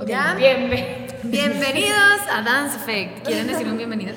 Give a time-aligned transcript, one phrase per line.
[0.00, 0.08] Ok.
[0.08, 0.34] ¿Ya?
[0.34, 1.14] Bienvenido.
[1.22, 3.24] Bienvenidos a Dance Effect.
[3.24, 4.16] ¿Quieren decir un bienvenidos?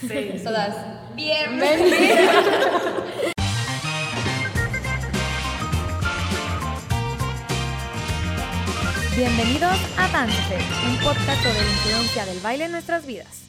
[0.00, 0.40] Sí.
[0.44, 0.74] Todas.
[9.14, 13.44] Bienvenidos a Dance Effect, un podcast sobre la influencia del baile en nuestras vidas.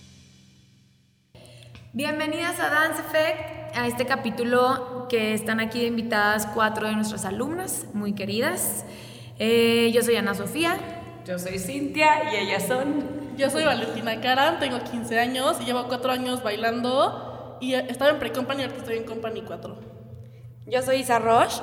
[1.93, 7.85] Bienvenidas a Dance Effect, a este capítulo que están aquí invitadas cuatro de nuestras alumnas
[7.93, 8.83] muy queridas.
[9.39, 10.77] Eh, yo soy Ana Sofía.
[11.25, 13.35] Yo soy Cintia y ellas son.
[13.37, 18.19] Yo soy Valentina Caran, tengo 15 años y llevo 4 años bailando y estaba en
[18.19, 19.77] pre-company y ahorita estoy en company 4.
[20.65, 21.61] Yo soy Isa Roche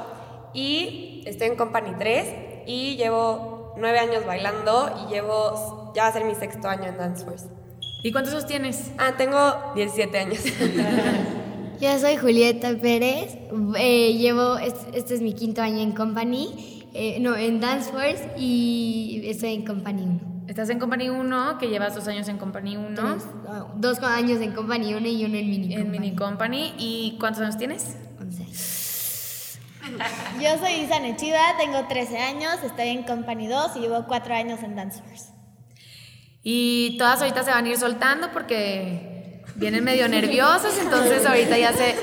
[0.52, 6.12] y estoy en Company 3 y llevo nueve años bailando y llevo, ya va a
[6.12, 7.46] ser mi sexto año en Dance Force.
[8.02, 8.92] ¿Y cuántos años tienes?
[8.98, 10.38] Ah, tengo 17 años.
[11.80, 13.36] Yo soy Julieta Pérez,
[13.76, 18.30] eh, llevo, este, este es mi quinto año en Company, eh, no, en Dance Force
[18.38, 20.34] y estoy en Company 1.
[20.46, 24.40] Estás en Company 1, que llevas dos años en Company 1, Tres, no, dos años
[24.40, 25.98] en Company 1 y uno en Mini en Company.
[25.98, 26.74] Mini Company.
[26.78, 27.96] ¿Y cuántos años tienes?
[28.20, 28.44] Once.
[30.40, 34.62] Yo soy Isa Nechida, tengo 13 años, estoy en Company 2 y llevo 4 años
[34.62, 35.32] en Dance Force.
[36.42, 41.72] Y todas ahorita se van a ir soltando porque vienen medio nerviosas, entonces ahorita ya
[41.72, 41.96] sé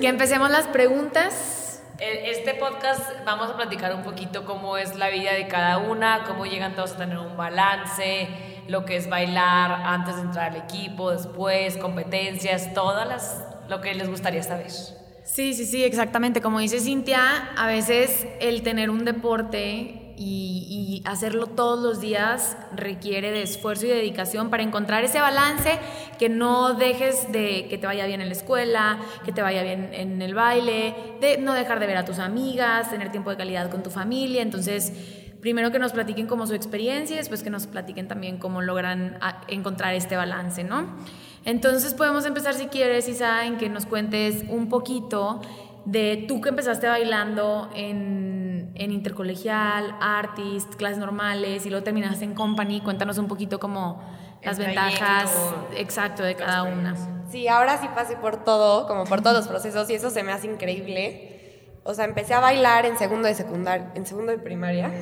[0.00, 1.59] que empecemos las preguntas.
[2.00, 6.46] Este podcast vamos a platicar un poquito cómo es la vida de cada una, cómo
[6.46, 8.26] llegan todos a tener un balance,
[8.68, 13.92] lo que es bailar antes de entrar al equipo, después, competencias, todas las lo que
[13.92, 14.70] les gustaría saber.
[14.70, 16.40] Sí, sí, sí, exactamente.
[16.40, 23.32] Como dice Cintia, a veces el tener un deporte y, hacerlo todos los días requiere
[23.32, 25.78] de esfuerzo y dedicación para encontrar ese balance,
[26.18, 29.90] que no dejes de que te vaya bien en la escuela, que te vaya bien
[29.94, 33.70] en el baile, de no dejar de ver a tus amigas, tener tiempo de calidad
[33.70, 34.42] con tu familia.
[34.42, 34.92] Entonces,
[35.40, 39.16] primero que nos platiquen como su experiencia y después que nos platiquen también cómo logran
[39.22, 40.98] a- encontrar este balance, ¿no?
[41.46, 45.40] Entonces podemos empezar si quieres, Isa, en que nos cuentes un poquito
[45.86, 48.39] de tú que empezaste bailando en,
[48.74, 52.80] en intercolegial, artist, clases normales y luego terminaste en company.
[52.80, 54.02] Cuéntanos un poquito como
[54.42, 56.94] las El ventajas, trayecto, exacto, de cada una.
[57.30, 60.32] Sí, ahora sí pasé por todo, como por todos los procesos y eso se me
[60.32, 61.78] hace increíble.
[61.84, 64.92] O sea, empecé a bailar en segundo de secundaria, en segundo de primaria,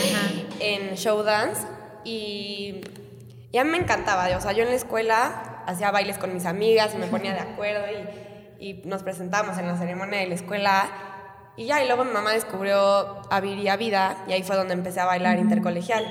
[0.60, 1.66] en show dance
[2.04, 2.80] y
[3.52, 4.28] ya me encantaba.
[4.36, 7.40] O sea, yo en la escuela hacía bailes con mis amigas y me ponía de
[7.40, 7.84] acuerdo
[8.58, 11.15] y, y nos presentábamos en la ceremonia de la escuela
[11.56, 12.76] y ya, y luego mi mamá descubrió
[13.30, 16.04] a Vir y a Vida y ahí fue donde empecé a bailar intercolegial.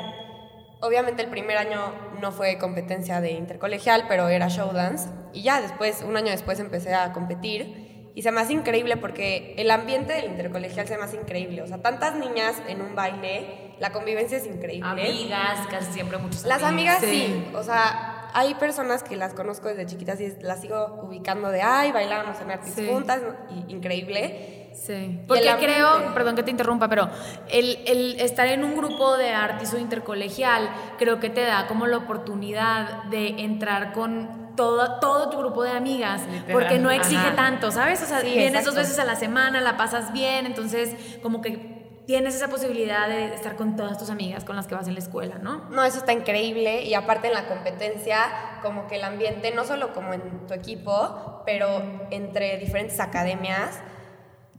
[0.82, 1.80] Obviamente el primer año
[2.22, 5.10] no fue competencia de intercolegial, pero era show dance.
[5.34, 8.12] Y ya después, un año después empecé a competir.
[8.14, 11.62] Y se me hace increíble porque el ambiente del intercolegial se me hace increíble.
[11.62, 14.88] O sea, tantas niñas en un baile, la convivencia es increíble.
[14.90, 17.08] Amigas, casi siempre muchos Las amigas Sí.
[17.08, 17.52] sí.
[17.56, 21.92] O sea, hay personas que las conozco desde chiquitas y las sigo ubicando de, ay,
[21.92, 22.88] bailábamos en artes Sí.
[22.88, 23.22] juntas.
[23.50, 24.65] y- increíble.
[24.76, 27.10] Sí, porque creo, perdón que te interrumpa, pero
[27.50, 31.88] el, el estar en un grupo de artes o intercolegial creo que te da como
[31.88, 36.52] la oportunidad de entrar con todo, todo tu grupo de amigas, Literal.
[36.52, 37.36] porque no exige Ajá.
[37.36, 38.02] tanto, ¿sabes?
[38.04, 38.72] O sea, Sí, vienes exacto.
[38.72, 41.76] dos veces a la semana, la pasas bien, entonces como que
[42.06, 45.00] tienes esa posibilidad de estar con todas tus amigas con las que vas en la
[45.00, 45.68] escuela, ¿no?
[45.72, 48.20] No, eso está increíble y aparte en la competencia,
[48.62, 51.82] como que el ambiente, no solo como en tu equipo, pero
[52.12, 53.80] entre diferentes academias,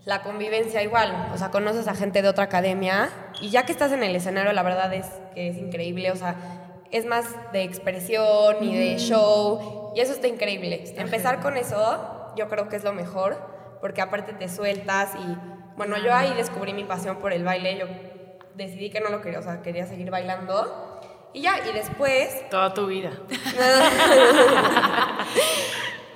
[0.07, 3.91] la convivencia igual, o sea, conoces a gente de otra academia y ya que estás
[3.91, 6.37] en el escenario, la verdad es que es increíble, o sea,
[6.93, 10.85] es más de expresión y de show y eso está increíble.
[10.97, 13.37] Empezar con eso, yo creo que es lo mejor,
[13.81, 15.37] porque aparte te sueltas y,
[15.77, 17.87] bueno, yo ahí descubrí mi pasión por el baile, yo
[18.55, 21.01] decidí que no lo quería, o sea, quería seguir bailando.
[21.33, 23.11] Y ya, y después, Toda tu vida.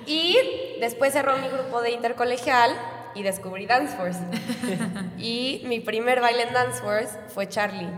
[0.05, 0.37] y
[0.79, 4.19] después cerró mi grupo de intercolegial y descubrí Dance Force.
[5.17, 7.89] y mi primer baile en Dance Force fue Charlie.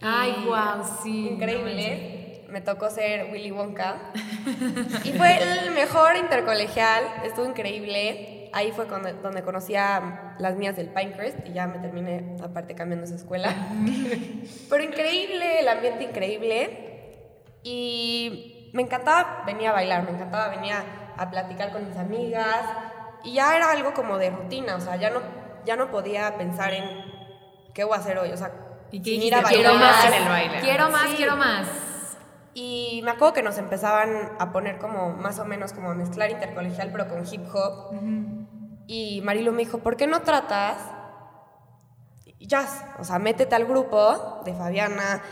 [0.00, 1.28] Ay, wow, sí.
[1.30, 2.44] Increíble.
[2.50, 3.96] Me tocó ser Willy Wonka.
[5.04, 8.50] y fue el mejor intercolegial, estuvo increíble.
[8.52, 12.74] Ahí fue cuando- donde conocí a las mías del Pinecrest y ya me terminé, aparte,
[12.76, 13.52] cambiando esa escuela.
[14.70, 17.10] Pero increíble, el ambiente increíble.
[17.64, 20.84] Y me encantaba venir a bailar, me encantaba venir a,
[21.16, 22.60] a platicar con mis amigas.
[23.24, 25.20] Y ya era algo como de rutina, o sea, ya no,
[25.64, 26.84] ya no podía pensar en
[27.72, 28.52] qué voy a hacer hoy, o sea,
[28.90, 30.60] ¿Y qué ir a Quiero más en el baile.
[30.60, 31.16] Quiero más, Sí.
[31.16, 31.66] quiero más.
[32.52, 36.30] Y me acuerdo que nos empezaban a poner como más o menos como a mezclar
[36.30, 37.92] intercolegial pero con hip hop.
[38.86, 40.76] Y Marilu me dijo, ¿por qué no tratas?
[42.46, 42.84] jazz.
[42.98, 45.22] O sea, métete al grupo de Fabiana,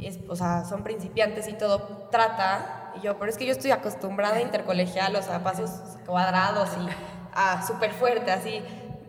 [0.00, 2.92] es, o sea, son principiantes y todo, trata.
[2.96, 5.70] Y yo, pero es que yo estoy acostumbrada a intercolegial, o sea, pasos
[6.06, 6.86] cuadrados y
[7.36, 8.62] ah, súper fuerte, así,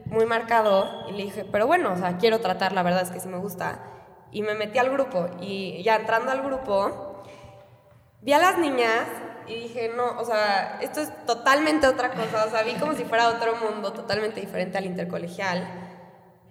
[0.05, 1.07] muy marcado.
[1.09, 3.37] Y le dije, pero bueno, o sea, quiero tratar, la verdad es que sí me
[3.37, 3.79] gusta.
[4.31, 5.27] Y me metí al grupo.
[5.39, 7.23] Y ya entrando al grupo,
[8.21, 9.05] vi a las niñas
[9.47, 12.45] y dije, no, o sea, esto es totalmente otra cosa.
[12.45, 15.65] O sea, vi como si fuera otro mundo totalmente diferente al intercolegial.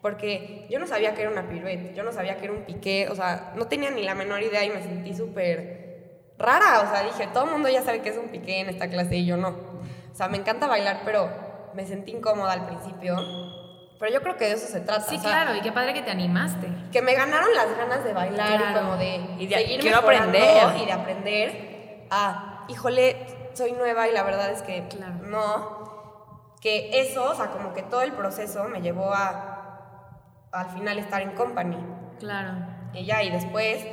[0.01, 3.09] Porque yo no sabía que era una pirueta, yo no sabía que era un piqué,
[3.11, 6.81] o sea, no tenía ni la menor idea y me sentí súper rara.
[6.81, 9.17] O sea, dije, todo el mundo ya sabe que es un piqué en esta clase
[9.17, 9.49] y yo no.
[9.49, 11.29] O sea, me encanta bailar, pero
[11.77, 13.17] me sentí incómoda al principio.
[13.99, 15.03] Pero yo creo que de eso se trata.
[15.03, 16.69] Sí, o sea, claro, y qué padre que te animaste.
[16.93, 18.65] que me ganaron las ganas de bailar Claro.
[18.71, 20.77] y como de, Y de- seguir quiero aprender.
[20.81, 23.17] y de aprender a, híjole,
[23.55, 25.15] soy nueva y la verdad es que Claro.
[25.23, 26.57] no.
[26.61, 29.53] Que eso, o sea, como que todo el proceso me llevó a
[30.53, 31.77] al final estar en company.
[32.19, 32.53] Claro.
[32.95, 33.85] Y ya, y después...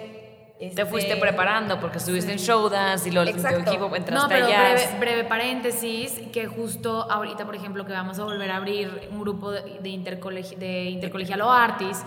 [0.59, 4.49] Te este, fuiste preparando porque estuviste en showdance y lo equipo entraste No, pero a
[4.49, 4.73] jazz.
[4.73, 9.19] breve, breve paréntesis, que justo ahorita, por ejemplo, que vamos a volver a abrir un
[9.19, 12.03] grupo de, de, intercolegi- de intercolegial o artis,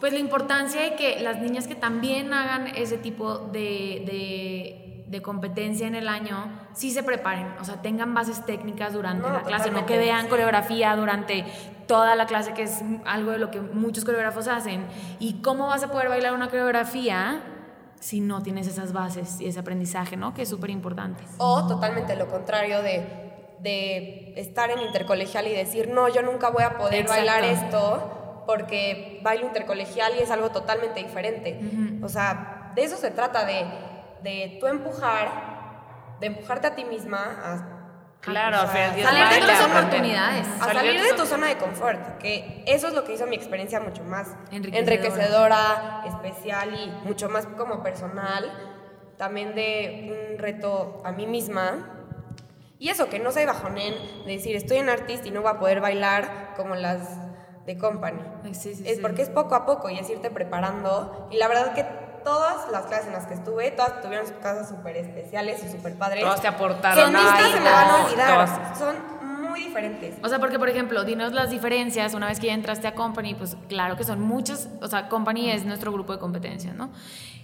[0.00, 5.22] pues la importancia de que las niñas que también hagan ese tipo de, de, de
[5.22, 9.42] competencia en el año, sí se preparen, o sea, tengan bases técnicas durante No, la
[9.42, 11.44] clase, no que vean coreografía durante
[11.88, 14.86] toda la clase, que es algo de lo que muchos coreógrafos hacen.
[15.18, 17.42] ¿Y cómo vas a poder bailar una coreografía?
[18.00, 20.34] Si no tienes esas bases y ese aprendizaje, ¿no?
[20.34, 21.22] Que es súper importante.
[21.38, 23.04] O totalmente lo contrario de,
[23.60, 27.26] de estar en intercolegial y decir, no, yo nunca voy a poder Exacto.
[27.26, 31.60] bailar esto porque bailo intercolegial y es algo totalmente diferente.
[32.02, 33.66] O sea, de eso se trata, de,
[34.22, 37.74] de tú empujar, de empujarte a ti misma a...
[38.20, 40.46] Claro, o sea, Salir de tus oportunidades.
[40.48, 43.36] a Salir salir de tu zona de confort, que eso es lo que hizo mi
[43.36, 44.78] experiencia mucho más Enriquecedora.
[44.78, 48.50] enriquecedora, especial y mucho más como personal,
[49.16, 51.94] también de un reto a mí misma.
[52.80, 53.94] Y eso, que no soy bajonén,
[54.24, 57.00] de decir, estoy en artist y no voy a poder bailar como las
[57.66, 58.20] de company.
[58.52, 59.02] Sí, sí, es sí.
[59.02, 61.28] porque es poco a poco y es irte preparando.
[61.30, 61.84] Y la verdad que
[62.28, 65.96] todas las clases en las que estuve, todas tuvieron sus cosas súper especiales y súper
[65.96, 66.20] padres.
[66.20, 67.50] Todas te que aportaron nunca algo.
[67.52, 68.34] se me van a olvidar.
[68.34, 68.78] Todas.
[68.78, 68.96] Son
[69.50, 70.16] muy diferentes.
[70.22, 73.34] O sea, porque por ejemplo, dinos las diferencias, una vez que ya entraste a Company,
[73.34, 76.90] pues claro que son muchas, o sea, Company es nuestro grupo de competencias, ¿no?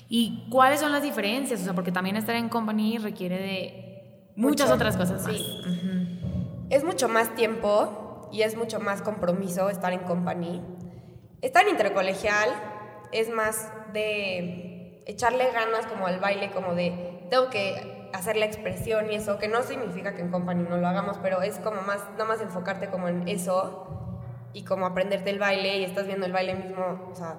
[0.06, 1.62] ¿Y cuáles son las diferencias?
[1.62, 4.74] O sea, porque también estar en Company requiere de muchas Mucho.
[4.74, 5.34] otras cosas más.
[5.34, 6.20] Sí.
[6.68, 10.60] Es mucho más tiempo y es mucho más compromiso estar en company.
[11.40, 12.50] Estar en intercolegial
[13.12, 14.73] es más de
[15.06, 19.48] echarle ganas como al baile, como de tengo que hacer la expresión y eso, que
[19.48, 22.88] no significa que en company no lo hagamos, pero es como más, nada más enfocarte
[22.88, 23.88] como en eso
[24.52, 27.38] y como aprenderte el baile y estás viendo el baile mismo, o sea,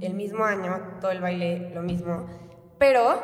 [0.00, 2.26] el mismo año, todo el baile lo mismo,
[2.78, 3.22] pero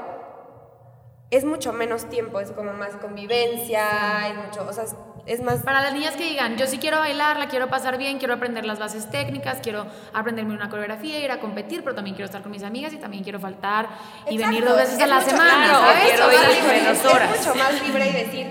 [1.31, 4.85] es mucho menos tiempo, es como más convivencia, es mucho, o sea,
[5.27, 5.63] es, es más...
[5.63, 8.65] Para las niñas que digan, yo sí quiero bailar, la quiero pasar bien, quiero aprender
[8.65, 12.51] las bases técnicas, quiero aprenderme una coreografía, ir a competir, pero también quiero estar con
[12.53, 13.89] mis amigas y también quiero faltar
[14.29, 16.03] y Exacto, venir dos veces a es la mucho- semana, claro, ¿sabes?
[16.05, 17.39] quiero ir a es horas.
[17.39, 18.47] mucho más libre y decir,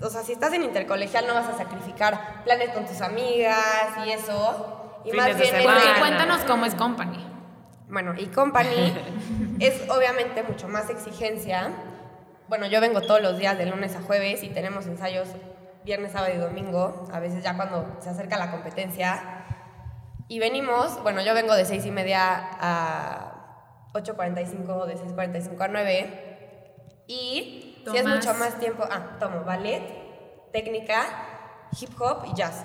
[0.00, 3.56] o sea, si estás en intercolegial no vas a sacrificar planes con tus amigas
[4.06, 4.76] y eso.
[5.04, 5.80] Y Fines más bien es semana.
[5.80, 7.26] de- Porque cuéntanos cómo es Company.
[7.88, 8.94] Bueno, y company
[9.60, 11.70] es obviamente mucho más exigencia.
[12.48, 15.28] Bueno, yo vengo todos los días de lunes a jueves y tenemos ensayos
[15.84, 19.44] viernes, sábado y domingo, a veces ya cuando se acerca la competencia.
[20.28, 22.20] Y venimos, bueno, yo vengo de seis y media
[22.60, 27.04] a 8.45, de 6.45 a 9.
[27.06, 29.82] Y si es mucho más tiempo, ah, tomo ballet,
[30.52, 31.04] técnica,
[31.80, 32.64] hip hop y jazz.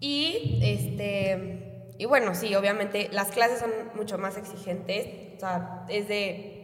[0.00, 1.68] Y este
[1.98, 6.57] y bueno, sí, obviamente las clases son mucho más exigentes, o sea, es de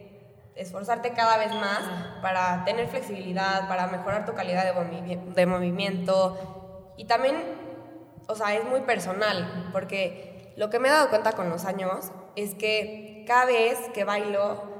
[0.55, 1.81] esforzarte cada vez más
[2.21, 6.37] para tener flexibilidad, para mejorar tu calidad de, movi- de movimiento
[6.97, 7.35] y también,
[8.27, 12.11] o sea, es muy personal, porque lo que me he dado cuenta con los años
[12.35, 14.73] es que cada vez que bailo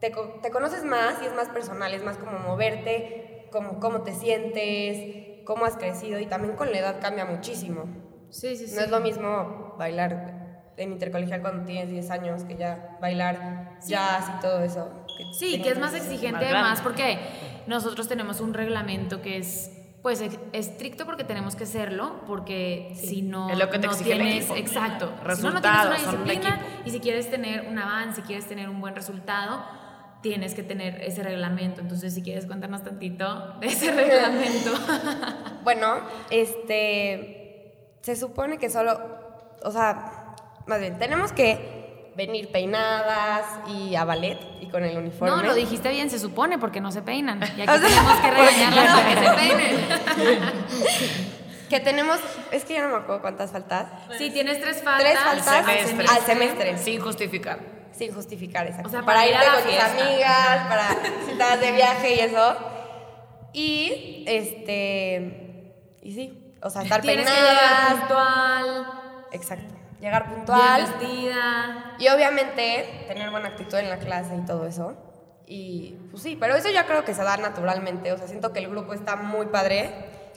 [0.00, 0.12] te,
[0.42, 5.42] te conoces más y es más personal, es más como moverte, como cómo te sientes,
[5.44, 7.84] cómo has crecido y también con la edad cambia muchísimo.
[8.30, 8.74] Sí, sí, sí.
[8.74, 10.37] No es lo mismo bailar
[10.78, 14.90] en intercolegial cuando tienes 10 años que ya bailar jazz y todo eso.
[15.32, 16.12] Sí, que es más 16.
[16.12, 17.18] exigente Más además porque
[17.66, 23.50] nosotros tenemos un reglamento que es pues estricto porque tenemos que serlo, porque si no,
[23.50, 26.90] Es lo que te no tienes, exacto, si no, no tienes Resultados, una disciplina y
[26.90, 29.64] si quieres tener un avance, si quieres tener un buen resultado,
[30.22, 31.80] tienes que tener ese reglamento.
[31.80, 34.72] Entonces, si quieres cuéntanos tantito de ese reglamento.
[35.62, 35.96] Bueno,
[36.30, 37.98] este.
[38.02, 38.98] Se supone que solo.
[39.64, 40.17] O sea,
[40.68, 41.76] más bien, tenemos que
[42.16, 45.36] venir peinadas y a ballet y con el uniforme.
[45.36, 47.40] No, lo dijiste bien, se supone, porque no se peinan.
[47.56, 50.58] Y aquí tenemos que regañarlas para que se peinen.
[51.68, 52.18] Que tenemos,
[52.50, 53.86] es que ya no me acuerdo cuántas faltas.
[54.16, 56.06] Si tienes tres faltas, Tres faltas semestre.
[56.08, 56.78] al semestre.
[56.78, 57.58] Sin justificar.
[57.92, 58.88] Sin justificar, exacto.
[58.88, 60.88] O sea, para, para ir irte con tus amigas, para
[61.26, 62.56] citas de viaje y eso.
[63.52, 67.94] Y, este, y sí, o sea, estar Tienes que peinadas.
[68.00, 68.86] puntual,
[69.32, 70.82] Exacto, llegar bien puntual.
[70.82, 71.94] vestida.
[71.98, 74.94] Y obviamente tener buena actitud en la clase y todo eso.
[75.46, 78.12] Y pues sí, pero eso ya creo que se da naturalmente.
[78.12, 79.90] O sea, siento que el grupo está muy padre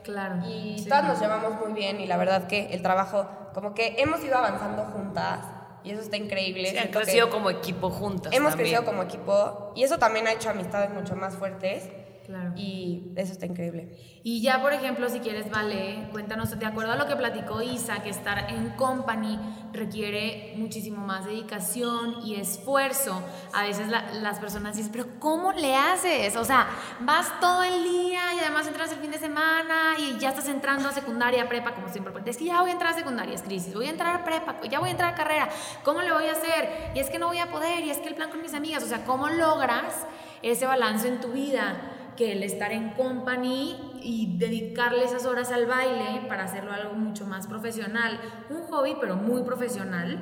[0.03, 0.37] Claro.
[0.47, 0.89] y sí.
[0.89, 4.37] todas nos llevamos muy bien y la verdad que el trabajo, como que hemos ido
[4.37, 5.45] avanzando juntas
[5.83, 6.69] y eso está increíble.
[6.71, 8.33] Sí, han crecido como equipo juntas.
[8.33, 8.69] hemos también.
[8.71, 11.87] crecido como equipo y eso también ha hecho amistades mucho más fuertes
[12.31, 12.53] Claro.
[12.55, 13.97] y eso está increíble.
[14.23, 18.01] Y ya, por ejemplo, si quieres, vale, cuéntanos, de acuerdo a lo que platicó Isa,
[18.03, 19.37] que estar en company
[19.73, 23.21] requiere muchísimo más dedicación y esfuerzo.
[23.53, 26.35] A veces la- las personas dicen, pero ¿cómo le haces?
[26.35, 26.67] O sea,
[27.01, 30.87] vas todo el día y además entras el fin de semana y ya estás entrando
[30.89, 32.13] a secundaria, prepa, como siempre.
[32.25, 34.55] Es que ya voy a entrar a secundaria, es crisis, voy a entrar a prepa,
[34.69, 35.49] ya voy a entrar a carrera,
[35.83, 36.91] ¿cómo le voy a hacer?
[36.95, 38.83] Y es que no voy a poder, y es que el plan con mis amigas,
[38.83, 40.05] o sea, ¿cómo logras
[40.43, 41.90] ese balance en tu vida?
[42.17, 47.25] Que el estar en company y dedicarle esas horas al baile para hacerlo algo mucho
[47.25, 50.21] más profesional, un hobby pero muy profesional,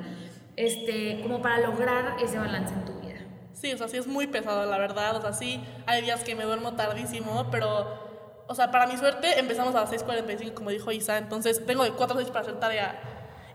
[0.56, 3.20] este, como para lograr ese balance en tu vida.
[3.52, 5.16] Sí, o sea, sí es muy pesado, la verdad.
[5.16, 9.38] O sea, sí, hay días que me duermo tardísimo, pero, o sea, para mi suerte
[9.38, 12.58] empezamos a las 6.45, como dijo Isa, entonces tengo de 4 a 6 para hacer
[12.60, 13.00] tarea.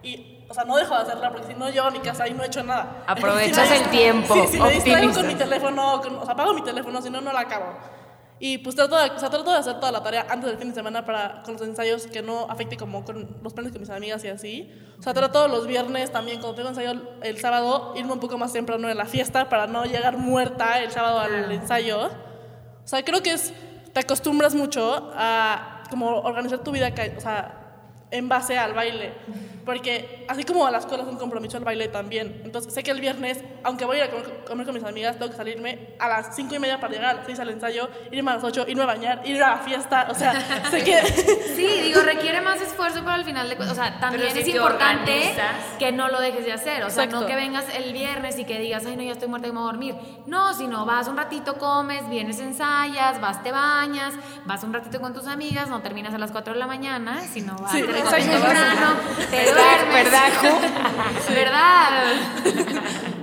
[0.04, 2.34] Y, o sea, no dejo de hacerla porque si no llego a mi casa y
[2.36, 3.04] no he hecho nada.
[3.08, 6.54] Aprovechas Si el tiempo, Sí, si me distraigo con mi teléfono, con- o sea, apago
[6.54, 7.66] mi teléfono, si no, no la acabo.
[8.38, 10.70] Y pues trato de, o sea, trato de hacer toda la tarea antes del fin
[10.70, 13.90] de semana para, con los ensayos que no afecte como con los planes con mis
[13.90, 14.72] amigas y así.
[15.00, 18.52] O sea, trato los viernes también, cuando tengo ensayo el, sábado, irme un poco más
[18.52, 22.08] temprano en la fiesta para no llegar muerta el sábado al ensayo.
[22.08, 23.54] O sea, creo que es,
[23.94, 27.66] te acostumbras mucho a como organizar tu vida, o sea,
[28.12, 29.14] en base al baile.
[29.66, 32.42] Porque así como a la escuela es un compromiso, el baile también.
[32.46, 35.18] Entonces sé que el viernes, aunque voy a ir a comer, comer con mis amigas,
[35.18, 37.90] tengo que salirme a las cinco y media para llegar a las seis al ensayo,
[38.12, 40.08] irme a las ocho, irme a bañar, ir a la fiesta.
[40.10, 40.34] O sea,
[40.72, 41.02] sé que...
[41.56, 44.46] Sí, digo, requiere más esfuerzo, pero al final de cuentas, o sea, también si es
[44.46, 45.56] te importante organizas.
[45.80, 48.60] que no lo dejes de hacer, o sea, no que vengas el viernes y que
[48.60, 49.96] digas, ay, no, ya estoy muerta y me voy a dormir.
[50.28, 54.14] No, sino vas un ratito, comes, vienes, ensayas, vas, te bañas,
[54.46, 57.56] vas un ratito con tus amigas, no terminas a las 4 de la mañana, sino
[57.56, 58.96] vas Sí, te temprano,
[59.32, 60.30] te ¿Verdad, verdad,
[61.30, 61.90] ¿Verdad?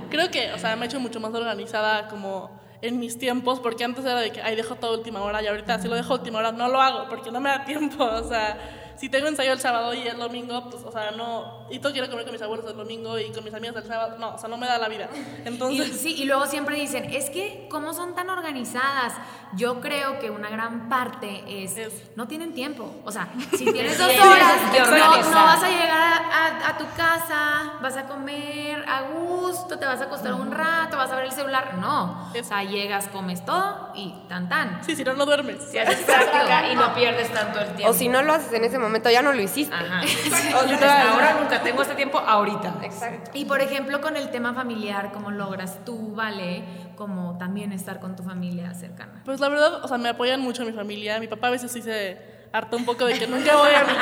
[0.09, 3.83] Creo que, o sea, me he hecho mucho más organizada como en mis tiempos, porque
[3.83, 6.39] antes era de que, ay, dejo todo última hora, y ahorita si lo dejo última
[6.39, 8.57] hora no lo hago, porque no me da tiempo, o sea,
[8.97, 12.09] si tengo ensayo el sábado y el domingo, pues, o sea, no, y ir a
[12.09, 14.49] comer con mis abuelos el domingo y con mis amigas el sábado, no, o sea,
[14.49, 15.09] no me da la vida.
[15.13, 19.13] Y, Entonces, sí, y luego siempre dicen, es que, ¿cómo son tan organizadas?
[19.55, 22.89] Yo creo que una gran parte es, Es- no tienen tiempo.
[23.05, 26.85] O sea, si tienes dos horas, no, no vas a llegar a, a- a tu
[26.95, 31.25] casa, vas a comer a gusto, te vas a acostar un rato, vas a ver
[31.25, 31.75] el celular.
[31.79, 32.31] No.
[32.39, 34.83] O sea, llegas, comes todo y tan tan.
[34.83, 35.57] sí, si no, no duermes.
[35.69, 37.89] Si haces práctica y no pierdes tanto el tiempo.
[37.89, 39.73] O si no lo haces en ese momento, ya no lo hiciste.
[39.73, 40.01] Ajá.
[40.63, 42.75] O sea, ahora nunca tengo este tiempo ahorita.
[42.83, 43.31] Exacto.
[43.33, 46.63] Y por ejemplo, con el tema familiar, ¿cómo logras tú, vale,
[46.95, 49.21] como también estar con tu familia cercana?
[49.25, 51.19] Pues la verdad, o sea, me apoyan mucho mi familia.
[51.19, 52.17] Mi papá a veces sí se
[52.53, 53.93] harta un poco de que nunca voy a mi...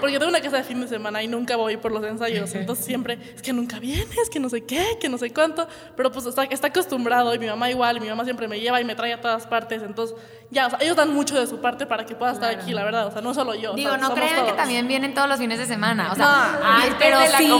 [0.00, 2.54] Porque tengo una casa de fin de semana y nunca voy por los ensayos.
[2.54, 5.68] Entonces siempre, es que nunca vienes, que no sé qué, que no sé cuánto.
[5.94, 7.98] Pero pues está, está acostumbrado y mi mamá igual.
[7.98, 9.82] Y mi mamá siempre me lleva y me trae a todas partes.
[9.82, 10.16] Entonces,
[10.50, 12.82] ya, o sea, ellos dan mucho de su parte para que pueda estar aquí, la
[12.82, 13.08] verdad.
[13.08, 13.72] O sea, no solo yo.
[13.72, 16.10] o Digo, sea, no crean que también vienen todos los fines de semana.
[16.10, 17.50] O sea, No, ay, antes pero de la sí.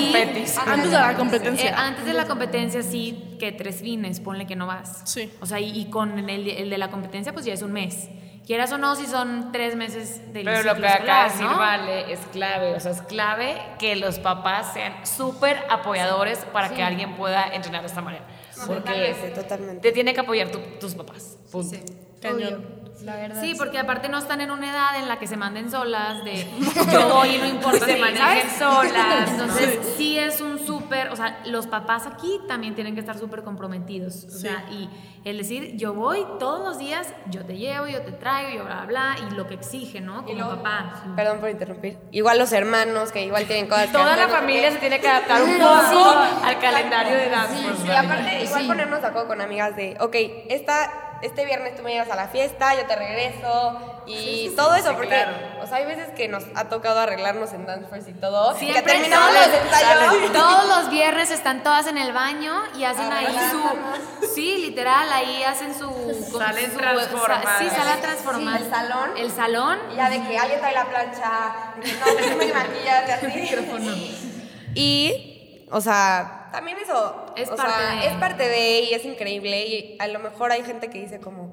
[0.67, 1.71] Antes de la competencia.
[1.71, 5.03] Eh, antes de la competencia, sí, que tres fines, ponle que no vas.
[5.05, 5.31] Sí.
[5.41, 8.09] O sea, y, y con el, el de la competencia, pues ya es un mes.
[8.49, 11.47] Quieras o no, si son tres meses del Pero lo que acaba de escolar, decir
[11.47, 11.59] ¿no?
[11.59, 12.75] Vale es clave.
[12.75, 17.83] O sea, es clave que los papás sean súper apoyadores para que alguien pueda entrenar
[17.83, 18.25] de esta manera.
[18.67, 19.81] Porque Totalmente, totalmente.
[19.83, 21.37] te tiene que apoyar tu- tus papás.
[21.53, 21.77] Punto.
[22.23, 22.65] Cañón.
[23.03, 23.41] La verdad.
[23.41, 26.47] Sí, porque aparte no están en una edad en la que se manden solas de
[26.93, 28.53] yo voy y no importa Se si, manejen ¿sabes?
[28.59, 30.19] solas, Entonces sí.
[30.19, 34.25] es un súper, o sea, los papás aquí también tienen que estar súper comprometidos.
[34.25, 34.89] O sea, y
[35.25, 38.85] el decir yo voy todos los días, yo te llevo, yo te traigo, yo bla,
[38.87, 40.25] bla, bla, y lo que exige, ¿no?
[40.25, 41.03] Como papá.
[41.17, 41.99] Perdón por interrumpir.
[42.11, 45.43] Igual los hermanos, que igual tienen cosas que Toda la familia se tiene que adaptar
[45.43, 46.15] un poco
[46.45, 47.97] al calendario de Dance Sí, y Valley.
[48.07, 50.17] aparte, igual ponernos de acuerdo con amigas de, ok,
[50.49, 54.95] esta este viernes tú me llevas a la fiesta, yo te regreso y todo eso,
[54.95, 55.25] porque,
[55.61, 58.83] o sea, hay veces que nos ha tocado arreglarnos en Dance Force y todo, Siempre
[58.83, 60.33] que terminamos todos, los ensayos.
[60.33, 64.29] todos los viernes están todas en el baño y hacen ahí su.
[64.35, 65.91] Sí, literal, ahí hacen su.
[66.37, 67.59] Salen transformadas.
[67.59, 68.61] Sí, salen transformadas.
[68.61, 69.11] Sí, el salón.
[69.17, 69.79] El salón.
[69.93, 74.35] Y ya de que alguien trae la plancha, de que no, me maquillas y así.
[74.75, 75.35] Y,
[75.71, 79.67] o sea, también eso Es o parte sea, de- es parte de y es increíble.
[79.67, 81.53] Y a lo mejor hay gente que dice como,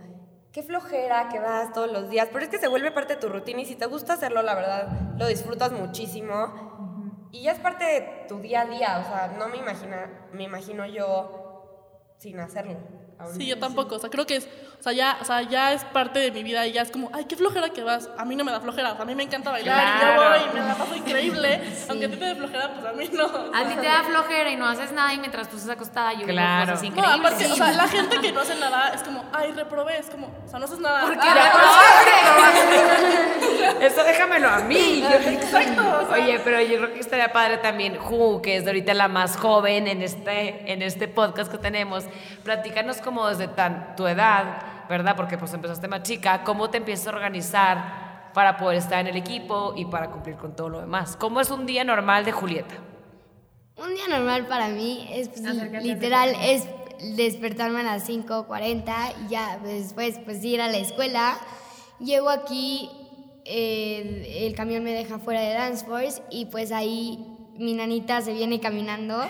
[0.51, 2.29] qué flojera que vas todos los días.
[2.31, 4.55] Pero es que se vuelve parte de tu rutina y si te gusta hacerlo, la
[4.55, 7.27] verdad, lo disfrutas muchísimo.
[7.31, 9.03] Y ya es parte de tu día a día.
[9.05, 12.77] O sea, no me, imagina, me imagino yo sin hacerlo.
[13.38, 13.95] Sí, yo tampoco.
[13.95, 14.48] O sea, creo que es,
[14.79, 17.10] o sea, ya, o sea, ya es parte de mi vida y ya es como,
[17.13, 18.10] ay, qué flojera que vas.
[18.17, 18.91] A mí no me da flojera.
[18.91, 21.62] O sea, a mí me encanta bailar y yo voy y me la paso increíble.
[21.89, 23.25] Aunque a ti te dé flojera, pues a mí no.
[23.25, 26.27] A ti te da flojera y no haces nada y mientras tú estás acostada yo
[26.27, 26.74] Claro.
[26.74, 27.19] cosas No, increíbles.
[27.19, 29.98] aparte, o sea, la gente que no hace nada es como, ay, reprobé.
[29.98, 31.01] Es como, o sea, no haces nada.
[31.01, 32.51] ¿Por qué Ah,
[33.81, 35.03] Eso déjamelo a mí.
[35.03, 36.07] Exacto.
[36.12, 39.88] Oye, pero yo creo que estaría padre también, Ju, que es ahorita la más joven
[39.88, 42.03] en este, en este podcast que tenemos.
[42.43, 45.16] Platícanos como desde tan tu edad, ¿verdad?
[45.16, 49.16] Porque pues empezaste más chica, ¿cómo te empiezas a organizar para poder estar en el
[49.16, 51.16] equipo y para cumplir con todo lo demás?
[51.16, 52.76] ¿Cómo es un día normal de Julieta?
[53.78, 55.42] Un día normal para mí es pues,
[55.84, 56.68] literal es
[57.16, 61.38] despertarme a las 5.40 y ya después pues ir a la escuela.
[62.00, 62.90] Llego aquí,
[63.46, 68.34] eh, el camión me deja fuera de Dance Force y pues ahí mi nanita se
[68.34, 69.24] viene caminando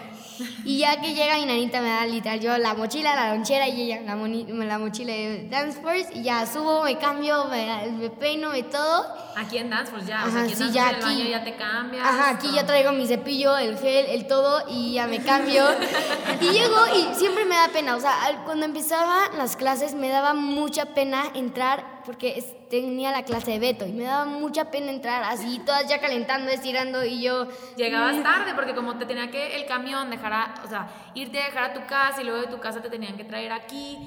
[0.65, 3.83] y ya que llega mi nanita me da literal yo la mochila, la lonchera y
[3.83, 8.09] ella la, moni- la mochila de Dance Force y ya subo, me cambio, me, me
[8.09, 9.05] peino, me todo
[9.37, 10.97] Aquí en Dance Force ya, o sea, Ajá, aquí en sí, Dance ya Force en
[10.97, 11.21] el aquí.
[11.23, 12.05] baño ya te cambias.
[12.07, 12.55] Ajá, aquí todo.
[12.55, 15.63] ya traigo mi cepillo, el gel, el todo y ya me cambio.
[16.41, 17.95] y llego y siempre me da pena.
[17.95, 18.13] O sea,
[18.45, 23.59] cuando empezaba las clases me daba mucha pena entrar porque es- tenía la clase de
[23.59, 27.47] Beto y me daba mucha pena entrar así, todas ya calentando, estirando y yo...
[27.77, 31.45] Llegabas tarde porque como te tenía que el camión dejar a, o sea, irte a
[31.45, 33.97] dejar a tu casa y luego de tu casa te tenían que traer aquí,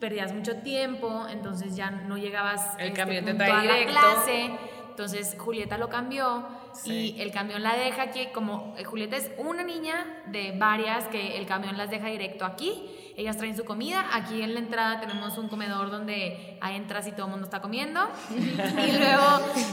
[0.00, 3.92] perdías mucho tiempo, entonces ya no llegabas El este, camión te trae a la directo.
[3.92, 4.50] clase.
[4.90, 6.44] Entonces Julieta lo cambió
[6.84, 11.36] y el camión la deja aquí, como eh, Julieta es una niña de varias que
[11.36, 12.90] el camión las deja directo aquí.
[13.16, 14.06] Ellas traen su comida.
[14.12, 17.60] Aquí en la entrada tenemos un comedor donde ahí entras y todo el mundo está
[17.60, 18.00] comiendo.
[18.30, 19.24] y luego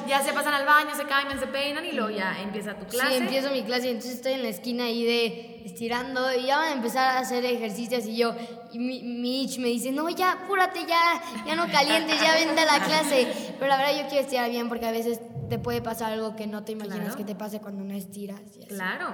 [0.08, 3.10] ya se pasan al baño, se cambian, se peinan y luego ya empieza tu clase.
[3.10, 6.58] Sí, empiezo mi clase y entonces estoy en la esquina ahí de estirando y ya
[6.58, 8.36] van a empezar a hacer ejercicios y yo,
[8.72, 12.62] y mi, mi Ich me dice, no, ya, apúrate, ya, ya no calientes, ya vente
[12.62, 13.28] a la clase.
[13.60, 16.48] Pero la verdad yo quiero estirar bien porque a veces te puede pasar algo que
[16.48, 17.16] no te imaginas Claro.
[17.18, 18.42] que te pase cuando no estiras.
[18.60, 18.66] y.
[18.68, 19.10] Claro,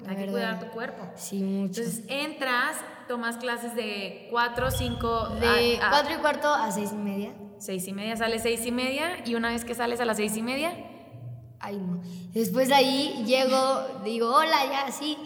[0.00, 0.32] La hay que verdad.
[0.32, 1.02] cuidar tu cuerpo.
[1.16, 1.80] Sí, mucho.
[1.80, 2.76] Entonces entras,
[3.08, 7.32] tomas clases de 4, 5, de a, cuatro y cuarto a seis y media.
[7.58, 10.36] 6 y media, sales 6 y media y una vez que sales a las 6
[10.36, 10.72] y media,
[11.60, 12.00] Ay, no.
[12.32, 15.18] Después de ahí llego, digo, hola, ya, así.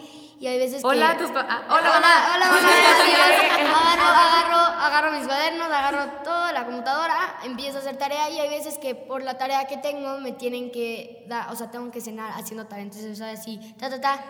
[0.43, 1.23] Y hay veces hola que...
[1.23, 6.65] tus ah, Hola, hola, hola, hola, hola, agarro, agarro, agarro mis cuadernos, agarro todo, la
[6.65, 10.33] computadora, empiezo a hacer tarea y hay veces que por la tarea que tengo me
[10.33, 13.89] tienen que dar, o sea, tengo que cenar haciendo tarea, entonces, o sea, así, ta,
[13.89, 14.21] ta, ta,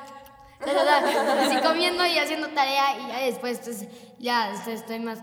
[0.59, 5.17] ta, ta, ta, así comiendo y haciendo tarea y ya después, entonces, ya estoy más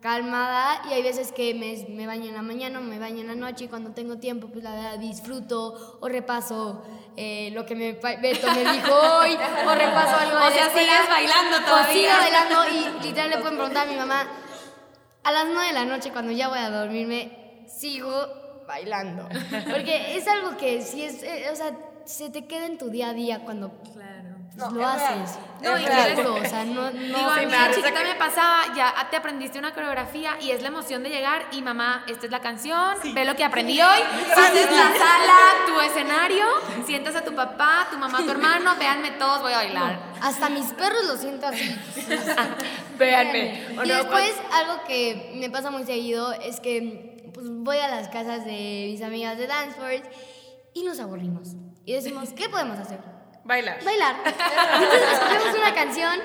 [0.00, 3.34] calmada y hay veces que me, me baño en la mañana me baño en la
[3.34, 6.84] noche y cuando tengo tiempo pues la verdad disfruto o repaso
[7.16, 10.50] eh, lo que me, pa- Beto me dijo hoy o repaso algo de O la
[10.50, 10.92] sea, escuela.
[10.92, 11.92] sigues bailando o todavía.
[11.92, 14.28] sigo bailando y literal le pueden preguntar a mi mamá
[15.24, 19.28] a las 9 de la noche cuando ya voy a dormirme sigo bailando
[19.70, 21.72] porque es algo que si es eh, o sea
[22.04, 24.15] se te queda en tu día a día cuando Claro.
[24.56, 25.38] No, lo es haces.
[25.60, 28.14] No, Es y o sea no no Digo, a Sí, mí risa chiquita que- me
[28.14, 32.26] pasaba, ya te aprendiste una coreografía y es la emoción de llegar y mamá, esta
[32.26, 34.00] es la canción, ve lo que aprendí hoy,
[34.34, 36.44] haces la sala, tu escenario,
[36.86, 39.98] sientas a tu papá, tu mamá, tu hermano, véanme todos, voy a bailar.
[40.22, 41.76] hasta mis perros lo siento así
[42.98, 43.66] Véanme.
[43.78, 48.08] ¿o Y después, algo que me pasa muy seguido es que pues, voy a las
[48.08, 50.02] casas de mis amigas de Danceforce
[50.72, 51.48] y nos aburrimos.
[51.84, 53.00] Y decimos, ¿qué podemos hacer?
[53.46, 53.84] Bailar.
[53.84, 54.16] Bailar.
[54.26, 56.20] Entonces escogemos una canción,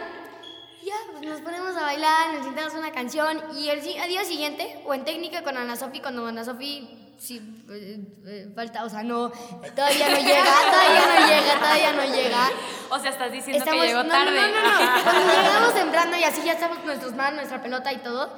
[0.83, 4.81] ya, pues nos ponemos a bailar, nos sentamos una canción y el al día siguiente,
[4.85, 9.03] o en técnica con Ana Sofi, cuando Ana Sofi sí, eh, eh, falta, o sea,
[9.03, 9.29] no,
[9.75, 12.49] todavía no llega, todavía no llega, todavía no llega.
[12.89, 14.41] O sea, estás diciendo Estamos, que llegó no, tarde.
[14.41, 15.03] No, no, no, no.
[15.03, 18.35] Cuando llegamos temprano y así ya estamos nuestros manos, nuestra pelota y todo.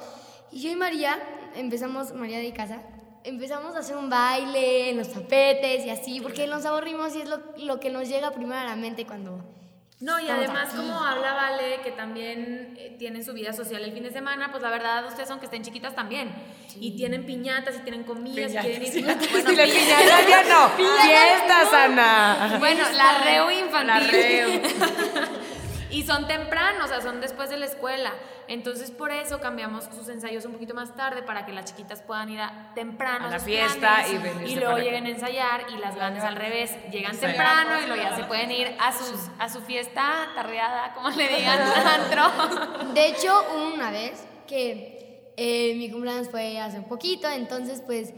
[0.52, 1.18] Y yo y María
[1.54, 2.82] empezamos, María de casa,
[3.24, 7.28] empezamos a hacer un baile en los tapetes y así, porque nos aburrimos y es
[7.28, 9.42] lo, lo que nos llega primero a la mente cuando
[10.00, 14.02] No, y además como habla Vale, que también eh, tienen su vida social el fin
[14.02, 16.30] de semana, pues la verdad ustedes aunque estén chiquitas también.
[16.78, 19.04] Y tienen piñatas y tienen comidas y quieren ir...
[19.04, 20.68] Bueno, piñata ya no.
[20.70, 22.56] Fiestas, Ana.
[22.58, 23.86] Bueno, la reu infantil.
[23.86, 24.60] La reu.
[25.94, 28.12] Y son tempranos, o sea, son después de la escuela.
[28.48, 32.30] Entonces, por eso cambiamos sus ensayos un poquito más tarde para que las chiquitas puedan
[32.30, 35.94] ir a, temprano A la fiesta planes, y y luego lleguen a ensayar y las
[35.94, 39.60] grandes al revés, llegan temprano y luego ya se pueden ir a sus a su
[39.60, 42.92] fiesta tardeada, como le digan, antro.
[42.92, 43.32] De hecho,
[43.72, 48.12] una vez que eh, mi cumpleaños fue hace un poquito, entonces pues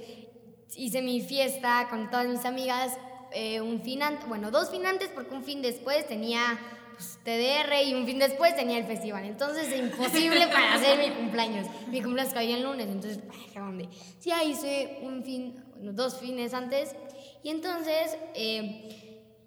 [0.75, 2.97] hice mi fiesta con todas mis amigas,
[3.33, 6.59] eh, un fin antes, bueno, dos fin antes porque un fin después tenía
[6.97, 11.11] pues, TDR y un fin después tenía el festival, entonces es imposible para hacer mi
[11.15, 11.67] cumpleaños.
[11.89, 13.21] Mi cumpleaños caía el lunes, entonces,
[13.57, 13.89] ¿a dónde?
[14.19, 16.95] Sí, ahí hice un fin, dos fines antes
[17.43, 18.17] y entonces...
[18.35, 19.03] Eh,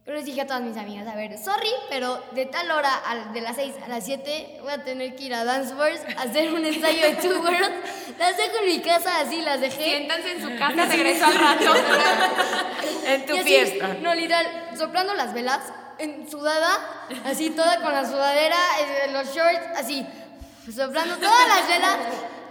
[0.05, 3.31] yo les dije a todas mis amigas, a ver, sorry, pero de tal hora, a-
[3.31, 6.23] de las 6 a las 7, voy a tener que ir a Dance Wars a
[6.23, 7.69] hacer un ensayo de Two Worlds.
[8.17, 9.83] Las dejo en mi casa, así las dejé.
[9.83, 11.73] Siéntanse en su casa, regreso al rato.
[13.05, 13.97] En tu así, fiesta.
[14.01, 15.62] No, literal, soplando las velas,
[15.99, 20.05] en sudada, así toda con la sudadera, eh, los shorts, así,
[20.73, 21.97] soplando todas las velas.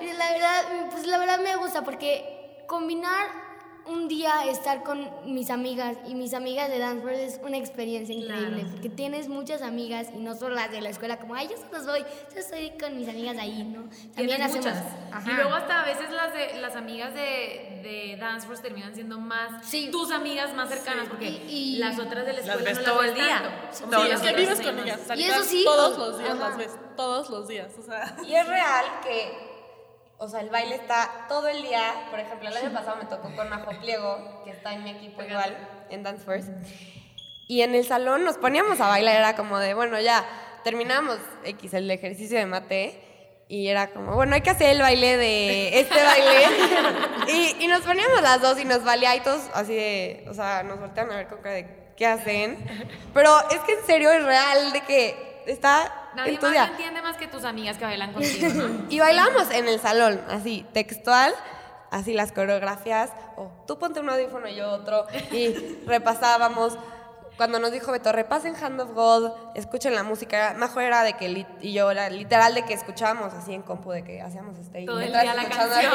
[0.00, 3.47] Y la verdad, pues la verdad me gusta porque combinar
[3.88, 8.14] un día estar con mis amigas y mis amigas de Dance World es una experiencia
[8.14, 11.56] increíble porque tienes muchas amigas y no solo las de la escuela como, ay, yo
[11.56, 12.00] solo soy,
[12.34, 13.88] yo estoy con mis amigas ahí, ¿no?
[14.14, 14.82] Tienes hacemos- muchas.
[15.12, 15.30] Ajá.
[15.30, 19.18] Y luego hasta a veces las de las amigas de, de Dance Force terminan siendo
[19.18, 19.88] más Sí.
[19.90, 22.84] tus amigas más cercanas porque Y- y- las otras de la Las escuela ves no
[22.84, 23.42] todo las el ves día.
[23.42, 23.90] tanto.
[23.90, 24.36] Todos Sí, los es que días.
[24.54, 25.00] vives con ellas.
[25.02, 26.48] o sea, Y eso sí, Todos los días ajá.
[26.48, 26.70] las ves.
[26.96, 27.72] Todos los días.
[27.78, 28.16] O sea.
[28.26, 29.47] Y es real que,
[30.18, 31.94] o sea, el baile está todo el día.
[32.10, 35.22] Por ejemplo, el año pasado me tocó con Majo Pliego, que está en mi equipo
[35.22, 35.56] igual,
[35.90, 36.50] en Dance Force.
[37.46, 40.24] Y en el salón nos poníamos a bailar, era como de, bueno, ya
[40.64, 43.04] terminamos X el ejercicio de mate.
[43.50, 46.46] Y era como, bueno, hay que hacer el baile de este baile.
[47.58, 50.62] y, y nos poníamos las dos y nos valía y todos así de, o sea,
[50.64, 52.58] nos voltean a ver con cara de, ¿qué hacen?
[53.14, 57.26] Pero es que en serio es real de que está Nadie más entiende más que
[57.28, 58.86] tus amigas que bailan contigo, ¿no?
[58.90, 61.34] Y bailamos en el salón, así, textual,
[61.90, 65.54] así las coreografías, o tú ponte un audífono y yo otro, y
[65.86, 66.78] repasábamos.
[67.36, 71.46] Cuando nos dijo Beto, repasen Hand of God, escuchen la música, Majo era de que,
[71.60, 74.86] y yo era literal de que escuchábamos así en compu, de que hacíamos este, y
[74.86, 75.92] Todo el mientras día la canción.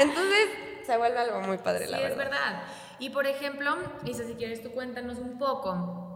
[0.00, 0.48] Entonces,
[0.84, 2.30] se vuelve algo muy padre, Sí, la es verdad.
[2.32, 2.62] verdad.
[2.98, 6.09] Y por ejemplo, Isa, si quieres tú cuéntanos un poco.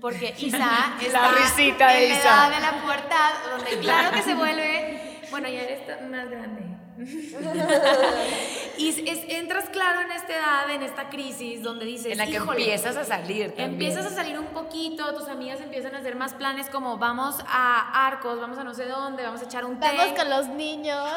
[0.00, 2.28] Porque Isa está risita de en la Isa.
[2.28, 6.62] edad de la pubertad, donde claro que se vuelve, bueno, ya eres más grande.
[8.78, 12.26] y es- es- entras claro en esta edad, en esta crisis, donde dices, En la
[12.26, 13.70] que "Híjole, empiezas a salir también.
[13.72, 18.06] Empiezas a salir un poquito, tus amigas empiezan a hacer más planes como vamos a
[18.06, 19.86] Arcos, vamos a no sé dónde, vamos a echar un té.
[19.96, 21.08] Vamos con los niños.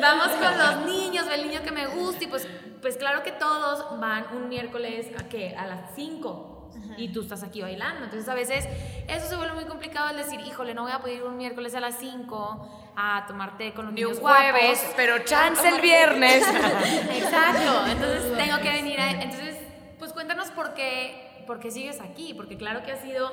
[0.00, 2.46] Vamos con los niños, el niño que me gusta y pues,
[2.80, 6.56] pues claro que todos van un miércoles a qué, a las 5
[6.96, 8.04] y tú estás aquí bailando.
[8.04, 8.66] Entonces a veces
[9.08, 11.74] eso se vuelve muy complicado el decir, híjole, no voy a poder ir un miércoles
[11.74, 14.94] a las 5 a tomar té con los Ni niños un jueves, guapos.
[14.96, 16.44] pero chance el viernes.
[17.12, 19.10] Exacto, entonces tengo que venir a...
[19.10, 19.56] Entonces,
[19.98, 23.30] pues cuéntanos por qué, por qué sigues aquí, porque claro que ha sido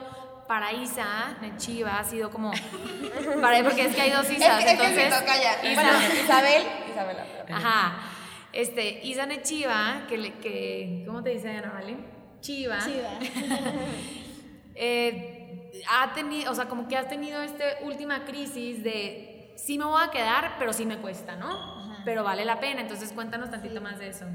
[0.48, 2.52] para Isa, Nechiva, ha sido como...
[3.42, 5.10] Para, porque es que hay dos Es Isas, es que entonces...
[5.20, 5.72] toca ya.
[5.72, 7.26] Isa- Bueno, Isabel, Isabela.
[7.52, 7.96] Ajá.
[8.54, 11.98] Este, Isa Nechiva, que, le- que ¿cómo te dice Ana, vale?
[12.42, 12.80] Chiva.
[12.80, 13.20] Chiva.
[14.76, 19.86] eh, ha tenido, o sea, como que has tenido esta última crisis de sí me
[19.86, 21.78] voy a quedar, pero sí me cuesta, ¿no?
[22.06, 24.26] Pero vale la pena, entonces cuéntanos tantito más de eso.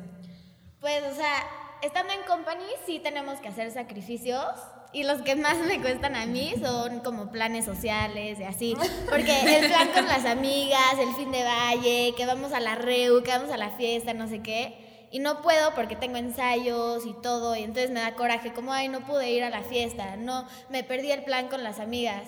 [0.81, 1.39] Pues, o sea,
[1.81, 4.47] estando en company sí tenemos que hacer sacrificios.
[4.95, 8.77] Y los que más me cuestan a mí son como planes sociales y así.
[9.09, 13.23] Porque el plan con las amigas, el fin de valle, que vamos a la reu,
[13.23, 14.82] que vamos a la fiesta, no sé qué.
[15.13, 17.55] Y no puedo porque tengo ensayos y todo.
[17.55, 20.17] Y entonces me da coraje, como, ay, no pude ir a la fiesta.
[20.17, 22.23] No, me perdí el plan con las amigas.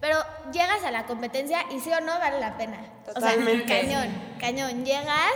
[0.00, 0.16] Pero
[0.52, 2.78] llegas a la competencia y sí o no vale la pena.
[3.04, 3.64] Totalmente.
[3.64, 4.08] O sea, cañón,
[4.40, 4.84] cañón.
[4.84, 5.34] Llegas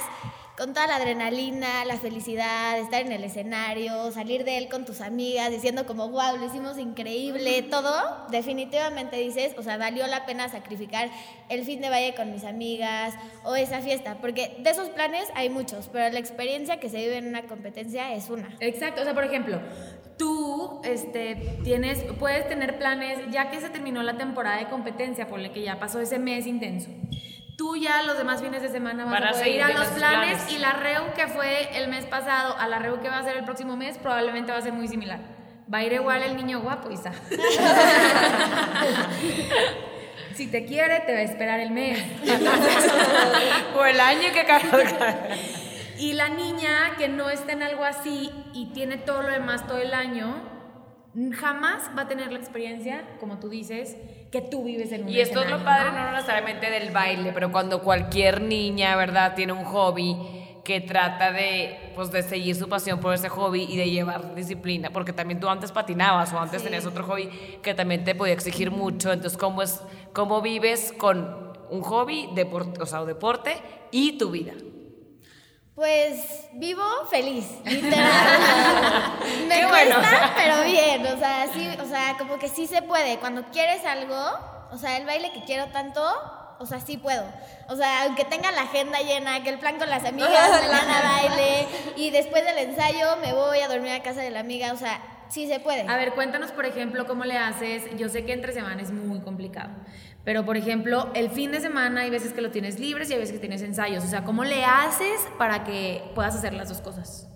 [0.57, 5.01] con toda la adrenalina, la felicidad, estar en el escenario, salir de él con tus
[5.01, 7.93] amigas, diciendo como, wow, lo hicimos increíble, todo,
[8.31, 11.11] definitivamente dices, o sea, valió la pena sacrificar
[11.49, 13.15] el fin de valle con mis amigas
[13.45, 17.19] o esa fiesta, porque de esos planes hay muchos, pero la experiencia que se vive
[17.19, 18.57] en una competencia es una.
[18.61, 19.61] Exacto, o sea, por ejemplo,
[20.17, 25.39] tú este, tienes, puedes tener planes, ya que se terminó la temporada de competencia, por
[25.39, 26.89] la que ya pasó ese mes intenso.
[27.57, 30.53] Tú ya los demás fines de semana vas a poder ir a los planes, planes.
[30.53, 33.39] y la REU que fue el mes pasado a la REU que va a ser
[33.39, 35.21] el próximo mes probablemente va a ser muy similar.
[35.73, 37.13] Va a ir igual el niño guapo, Isa.
[40.35, 41.99] si te quiere, te va a esperar el mes.
[43.75, 44.45] o el año que
[45.99, 49.79] Y la niña que no está en algo así y tiene todo lo demás todo
[49.79, 50.43] el año,
[51.33, 53.97] jamás va a tener la experiencia, como tú dices,
[54.31, 57.51] que tú vives en un Y esto es lo padre, no necesariamente del baile, pero
[57.51, 60.17] cuando cualquier niña, ¿verdad?, tiene un hobby
[60.63, 64.91] que trata de, pues, de seguir su pasión por ese hobby y de llevar disciplina,
[64.91, 67.29] porque también tú antes patinabas o antes tenías otro hobby
[67.63, 69.81] que también te podía exigir mucho, entonces, ¿cómo, es,
[70.13, 73.57] cómo vives con un hobby, deporte, o sea, deporte
[73.91, 74.53] y tu vida?
[75.77, 78.01] Pues vivo feliz, literal.
[79.47, 80.33] Me Qué cuesta, bueno.
[80.35, 81.05] pero bien.
[81.05, 83.19] O sea, sí, o sea, como que sí se puede.
[83.19, 84.17] Cuando quieres algo,
[84.73, 86.03] o sea, el baile que quiero tanto,
[86.59, 87.25] o sea, sí puedo.
[87.69, 90.89] O sea, aunque tenga la agenda llena, que el plan con las amigas me van
[90.89, 94.73] a baile, y después del ensayo me voy a dormir a casa de la amiga,
[94.73, 95.87] o sea, sí se puede.
[95.87, 97.83] A ver, cuéntanos, por ejemplo, cómo le haces.
[97.99, 99.69] Yo sé que entre semana es muy complicado,
[100.27, 103.21] pero por ejemplo, el fin de semana hay veces que lo tienes libres y hay
[103.21, 104.03] veces que tienes ensayos.
[104.03, 107.29] O sea, ¿cómo le haces para que puedas hacer las dos cosas?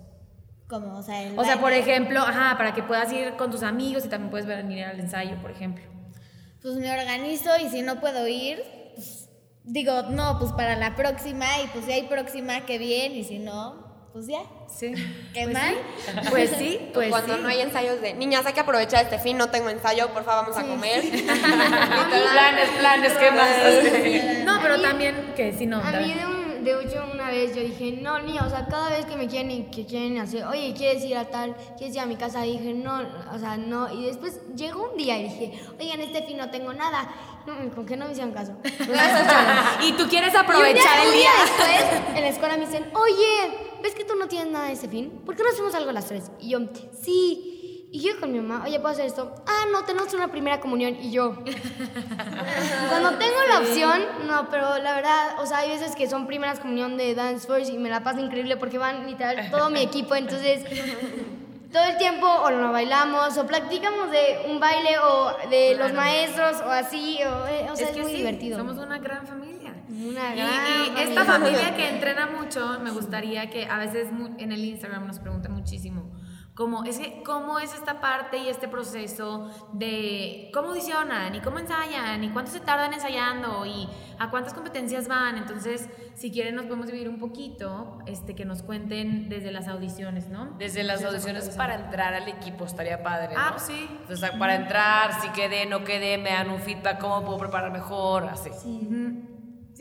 [0.67, 3.63] Como, o sea, el O sea, por ejemplo, ajá, para que puedas ir con tus
[3.63, 5.85] amigos y también puedes venir al ensayo, por ejemplo.
[6.61, 8.61] pues me organizo y si no puedo ir,
[8.95, 9.29] pues
[9.63, 13.39] digo, no, pues para la próxima y pues si hay próxima, qué bien y si
[13.39, 14.41] no, pues ya.
[14.75, 14.93] Sí.
[15.33, 15.75] ¿Qué Pues mal?
[15.75, 16.29] sí.
[16.29, 17.41] Pues sí, pues Cuando sí.
[17.41, 20.45] no hay ensayos de niñas, hay que aprovechar este fin, no tengo ensayo, por favor,
[20.51, 21.01] vamos a comer.
[22.31, 24.45] planes, planes, ¿qué más?
[24.45, 25.77] No, pero también que si no.
[25.77, 28.89] A mí de, un- de hecho una vez yo dije, no, niña, o sea, cada
[28.89, 31.55] vez que me quieren y que quieren hacer, oye, ¿quieres ir a tal?
[31.77, 32.45] ¿Quieres ir a mi casa?
[32.45, 33.01] Y dije, no,
[33.33, 33.91] o sea, no.
[33.93, 37.09] Y después llegó un día y dije, oigan, este fin no tengo nada.
[37.45, 38.53] No, ¿Con qué no me hicieron caso?
[39.81, 41.29] Y tú quieres Y un día- aprovechar el un día.
[41.43, 45.21] después, en la escuela me dicen, oye, ¿ves que tú no tienes nada ese fin?
[45.25, 46.31] ¿Por qué no hacemos algo a las tres?
[46.39, 46.59] Y yo,
[47.01, 47.87] sí.
[47.93, 49.35] Y yo con mi mamá, oye, ¿puedo hacer esto?
[49.45, 50.95] Ah, no, tenemos una primera comunión.
[51.01, 51.35] Y yo,
[52.89, 56.61] cuando tengo la opción, no, pero la verdad, o sea, hay veces que son primeras
[56.61, 60.15] comunión de Dance Force y me la paso increíble porque van literal todo mi equipo,
[60.15, 60.63] entonces
[61.71, 66.61] todo el tiempo o lo bailamos o platicamos de un baile o de los maestros
[66.61, 68.57] o así, o, eh, o sea, es, que muy sí, divertido.
[68.57, 69.50] Somos una gran familia.
[69.91, 74.51] Una Y- gran y, esta familia que entrena mucho, me gustaría que a veces en
[74.51, 76.09] el Instagram nos preguntan muchísimo.
[76.53, 81.59] Cómo es, que, ¿Cómo es esta parte y este proceso de cómo audicionan y cómo
[81.59, 83.87] ensayan y cuánto se tardan ensayando y
[84.19, 85.37] a cuántas competencias van?
[85.37, 90.27] Entonces, si quieren, nos podemos dividir un poquito, este, que nos cuenten desde las audiciones,
[90.27, 90.53] ¿no?
[90.57, 93.33] Desde las audiciones para entrar al equipo estaría padre.
[93.33, 93.39] ¿no?
[93.41, 93.87] Ah, pues sí.
[94.01, 98.25] Entonces, para entrar, si quedé, no quedé, me dan un feedback, cómo puedo preparar mejor,
[98.25, 98.49] así.
[98.49, 99.30] Ujú.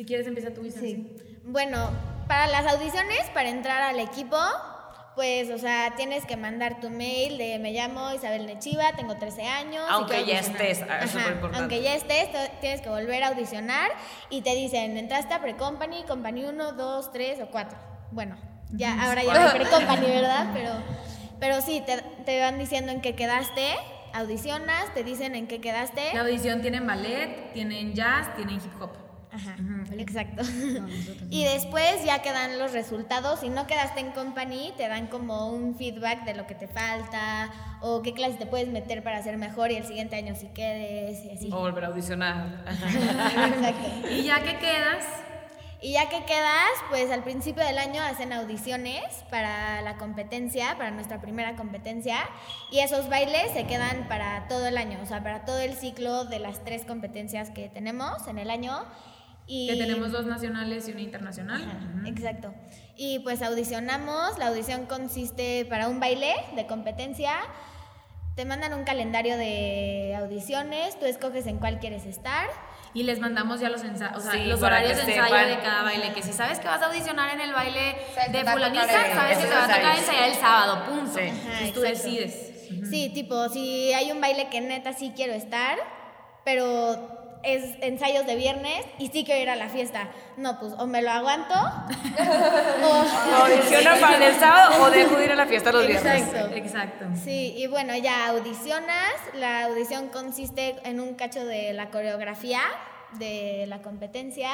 [0.00, 0.80] Si quieres, empieza tú, Isa.
[0.80, 1.14] Sí.
[1.44, 1.90] Bueno,
[2.26, 4.38] para las audiciones, para entrar al equipo,
[5.14, 9.42] pues, o sea, tienes que mandar tu mail de me llamo Isabel Nechiva, tengo 13
[9.42, 9.84] años.
[9.90, 10.62] Aunque ya audicionar".
[10.62, 11.58] estés, ah, es Ajá, superimportante.
[11.58, 12.30] Aunque ya estés,
[12.62, 13.90] tienes que volver a audicionar
[14.30, 17.78] y te dicen, entraste a Pre-Company, Company 1, 2, 3 o 4.
[18.10, 18.38] Bueno,
[18.70, 20.50] ya, ahora ya no hay Pre-Company, ¿verdad?
[20.54, 20.72] Pero,
[21.40, 23.74] pero sí, te, te van diciendo en qué quedaste,
[24.14, 26.14] audicionas, te dicen en qué quedaste.
[26.14, 29.09] La audición tienen ballet, tienen jazz, tienen hip hop.
[29.32, 29.56] Ajá,
[29.96, 30.42] exacto.
[31.30, 33.40] y después ya quedan los resultados.
[33.40, 37.50] Si no quedaste en company, te dan como un feedback de lo que te falta
[37.80, 41.24] o qué clase te puedes meter para hacer mejor y el siguiente año si quedes
[41.24, 41.50] y así.
[41.52, 42.64] O volver a audicionar.
[42.66, 43.90] Exacto.
[44.10, 45.04] Y ya que quedas,
[45.82, 50.90] Y ya que quedas, pues al principio del año hacen audiciones para la competencia, para
[50.90, 52.18] nuestra primera competencia,
[52.70, 56.24] y esos bailes se quedan para todo el año, o sea, para todo el ciclo
[56.24, 58.84] de las tres competencias que tenemos en el año.
[59.52, 61.62] Y que tenemos dos nacionales y una internacional.
[61.62, 62.54] Ajá, Exacto.
[62.96, 64.38] Y pues audicionamos.
[64.38, 67.32] La audición consiste para un baile de competencia.
[68.36, 72.46] Te mandan un calendario de audiciones, tú escoges en cuál quieres estar.
[72.94, 75.48] Y les mandamos ya los, ensa- o sea, Sí, los horarios de ensayo sepan.
[75.48, 76.12] de cada baile.
[76.12, 78.54] Que si sabes que vas a audicionar en el baile Sabes de te va a
[78.54, 81.12] fulanita, tocar el- sabes que te va a tocar ensayar el sábado, punto.
[81.18, 81.20] Sí.
[81.22, 82.04] Entonces Ajá, tú exacto.
[82.08, 82.88] decides.
[82.88, 85.76] Sí, tipo, si hay un baile que neta sí quiero estar,
[86.44, 90.10] pero es ensayos de viernes y sí quiero ir a la fiesta.
[90.36, 91.54] No, pues o me lo aguanto
[92.84, 93.44] o...
[93.44, 96.22] ¿Audicionan para el sábado o dejo de ir a la fiesta los viernes?
[96.22, 96.54] Exacto.
[96.54, 97.04] Exacto.
[97.22, 99.14] Sí, y bueno, ya audicionas.
[99.34, 102.60] La audición consiste en un cacho de la coreografía
[103.18, 104.50] de la competencia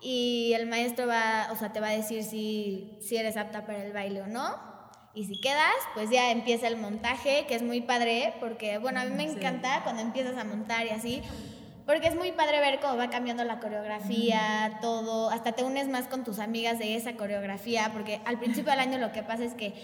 [0.00, 3.84] y el maestro va, o sea, te va a decir si, si eres apta para
[3.84, 4.70] el baile o no.
[5.12, 9.04] Y si quedas, pues ya empieza el montaje, que es muy padre, porque bueno, a
[9.04, 11.22] mí me encanta cuando empiezas a montar y así,
[11.86, 16.06] porque es muy padre ver cómo va cambiando la coreografía, todo, hasta te unes más
[16.06, 19.54] con tus amigas de esa coreografía, porque al principio del año lo que pasa es
[19.54, 19.74] que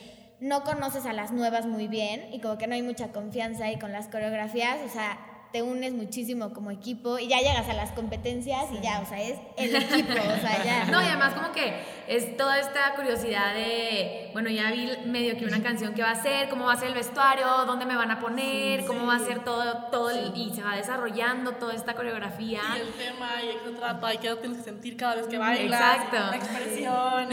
[0.40, 3.78] no conoces a las nuevas muy bien y como que no hay mucha confianza y
[3.78, 5.18] con las coreografías, o sea,
[5.56, 9.22] te unes muchísimo como equipo y ya llegas a las competencias y ya, o sea,
[9.22, 10.84] es el equipo, o sea, ya.
[10.90, 11.72] No, y además como que
[12.08, 16.22] es toda esta curiosidad de, bueno, ya vi medio que una canción que va a
[16.22, 19.18] ser, cómo va a ser el vestuario, dónde me van a poner, cómo va a
[19.20, 22.60] ser todo, todo el- y se va desarrollando toda esta coreografía.
[22.76, 25.38] Y el tema y el que trata y qué tienes que sentir cada vez que
[25.38, 25.80] bailas.
[25.80, 26.16] Exacto.
[26.18, 27.32] La expresión.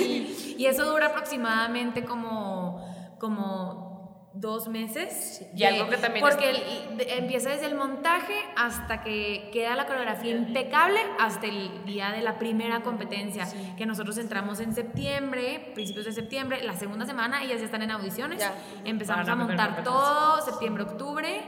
[0.00, 2.84] y- Y eso dura aproximadamente como,
[3.20, 3.89] como
[4.32, 5.42] dos meses.
[5.56, 6.56] Y algo que también Porque es-
[6.90, 12.10] el- de- empieza desde el montaje hasta que queda la coreografía impecable hasta el día
[12.12, 17.42] de la primera competencia, que nosotros entramos en septiembre, principios de septiembre, la segunda semana,
[17.42, 18.38] ellas ya están en audiciones.
[18.38, 18.54] Ya.
[18.84, 21.42] Empezamos Para a montar todo, septiembre, octubre.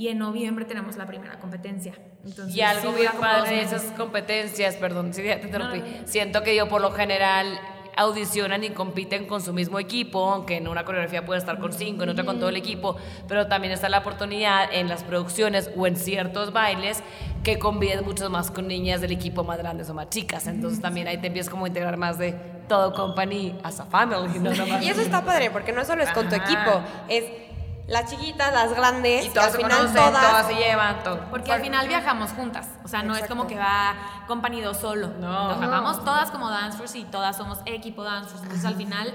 [0.00, 1.92] Y en noviembre tenemos la primera competencia.
[2.24, 5.82] Entonces, Y algo sí bien padre de esas competencias, perdón, si ya te interrumpí.
[6.04, 7.58] Siento que yo por lo general
[7.98, 12.04] audicionan y compiten con su mismo equipo, aunque en una coreografía puede estar con cinco,
[12.04, 15.86] en otra con todo el equipo, pero también está la oportunidad en las producciones o
[15.86, 17.02] en ciertos bailes
[17.42, 21.08] que conviven mucho más con niñas del equipo más grandes o más chicas, entonces también
[21.08, 22.32] ahí te empiezas como a integrar más de
[22.68, 24.50] todo company as a family, no.
[24.82, 26.44] Y eso está padre, porque no solo es con tu Ajá.
[26.44, 27.24] equipo, es
[27.88, 31.02] las chiquitas, las grandes, y que todas al se final conocen, todas, todas se llevan,
[31.02, 31.20] todo.
[31.30, 32.68] Porque al final viajamos juntas.
[32.84, 33.94] O sea, no es como que va
[34.26, 35.08] Company 2 solo.
[35.18, 35.56] No.
[35.56, 38.42] O sea, vamos todas como dancers y todas somos equipo dancers.
[38.42, 39.14] Entonces al final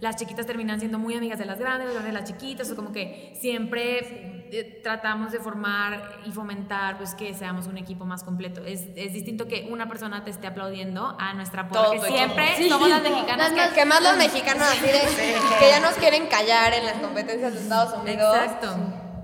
[0.00, 2.70] las chiquitas terminan siendo muy amigas de las grandes, las grandes de las chiquitas.
[2.70, 8.04] O como que siempre eh, tratamos de formar y fomentar pues que seamos un equipo
[8.04, 8.64] más completo.
[8.64, 12.68] Es, es distinto que una persona te esté aplaudiendo a nuestra Todo porra, que siempre
[12.68, 13.74] somos las mexicanas Las que...
[13.74, 15.00] que más los mexicanos así de
[15.58, 18.36] que ya nos quieren callar en las competencias de Estados Unidos.
[18.36, 18.76] Exacto.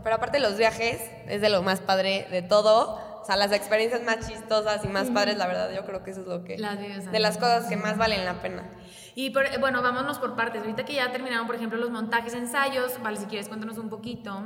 [0.02, 2.98] Pero aparte los viajes es de lo más padre de todo.
[3.22, 6.22] O sea, las experiencias más chistosas y más padres, la verdad, yo creo que eso
[6.22, 6.58] es lo que...
[6.58, 8.68] Las vives de las cosas que más valen la pena.
[9.14, 10.62] Y por- bueno, vámonos por partes.
[10.62, 14.42] Ahorita que ya terminaron, por ejemplo, los montajes, ensayos, vale, si quieres cuéntanos un poquito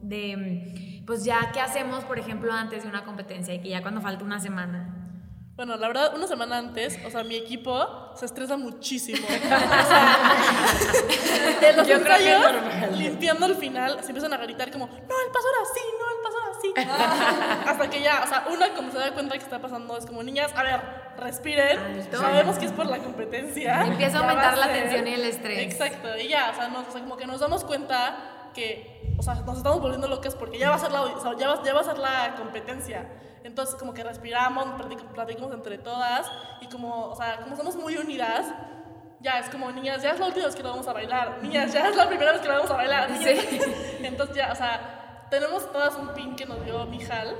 [0.00, 4.00] de, pues ya, ¿qué hacemos, por ejemplo, antes de una competencia y que ya cuando
[4.00, 4.94] falta una semana?
[5.56, 9.26] Bueno, la verdad, una semana antes, o sea, mi equipo se estresa muchísimo.
[11.62, 14.92] en los Yo creo que ensayos, limpiando el final, se empiezan a gritar como, no,
[14.94, 16.72] el paso era así, no, el paso era así.
[17.70, 20.22] Hasta que ya, o sea, una como se da cuenta que está pasando, es como,
[20.22, 20.80] niñas, a ver,
[21.18, 22.18] respiren, Alto.
[22.18, 23.84] sabemos que es por la competencia.
[23.86, 24.82] Empieza a aumentar la ser".
[24.82, 25.58] tensión y el estrés.
[25.72, 29.34] Exacto, y ya, o sea, o sea, como que nos damos cuenta que, o sea,
[29.34, 31.74] nos estamos volviendo locas porque ya va a ser la, o sea, ya va, ya
[31.74, 33.06] va a ser la competencia.
[33.44, 37.96] Entonces, como que respiramos, platic- platicamos entre todas y como, o sea, como somos muy
[37.96, 38.46] unidas,
[39.20, 41.38] ya es como, niñas, ya es la última vez que lo vamos a bailar.
[41.42, 43.10] Niñas, ya es la primera vez que lo vamos a bailar.
[43.10, 43.44] niñas.
[44.02, 47.34] Entonces, ya, o sea, tenemos todas un pin que nos dio Mijal,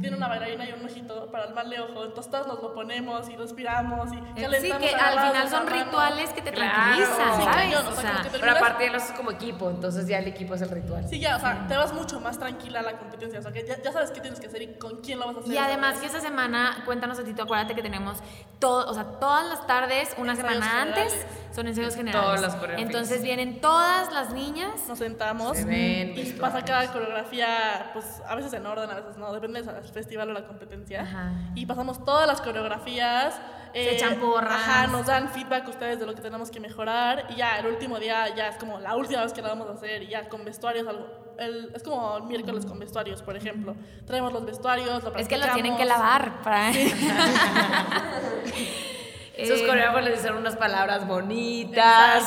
[0.00, 2.04] tiene una bailarina y un ojito para el mal de ojo.
[2.04, 5.48] Entonces, todas nos lo ponemos y respiramos y Eh, Sí, calentamos que a al final
[5.48, 6.72] son rituales que te Claro.
[6.72, 7.56] tranquilizan, Sí, ¿sabes?
[7.56, 10.28] cañón, o O sea, que Pero aparte ya lo haces como equipo, entonces ya el
[10.28, 11.06] equipo es el ritual.
[11.08, 13.38] Sí, ya, o sea, te vas mucho más tranquila a la competencia.
[13.38, 15.36] O sea, que ya, ya sabes qué tienes que hacer y con quién lo vas
[15.36, 15.52] a hacer.
[15.52, 18.18] Y además que esta semana, cuéntanos a ti, tú acuérdate que tenemos
[18.58, 22.24] todo, o sea, todas las tardes, una Ensayos semana antes, son ensayos generales.
[22.26, 22.86] Todas las coreografías.
[22.86, 28.34] Entonces vienen todas las niñas nos sentamos Se ven, y pasa cada coreografía, pues a
[28.34, 31.02] veces en orden, a veces no, depende del festival o la competencia.
[31.02, 31.32] Ajá.
[31.54, 33.40] Y pasamos todas las coreografías.
[33.74, 34.52] eh, echan porras.
[34.52, 37.26] Ajá, nos dan feedback ustedes de lo que tenemos que mejorar.
[37.30, 39.72] Y ya, el último día ya es como la última vez que la vamos a
[39.72, 40.02] hacer.
[40.02, 41.06] Y ya con vestuarios, algo,
[41.38, 43.74] el- es como el miércoles con vestuarios, por ejemplo.
[44.06, 46.70] Traemos los vestuarios, lo Es que los tienen que lavar para...
[49.36, 52.24] Esos Eh, coreógrafos les dicen unas palabras bonitas.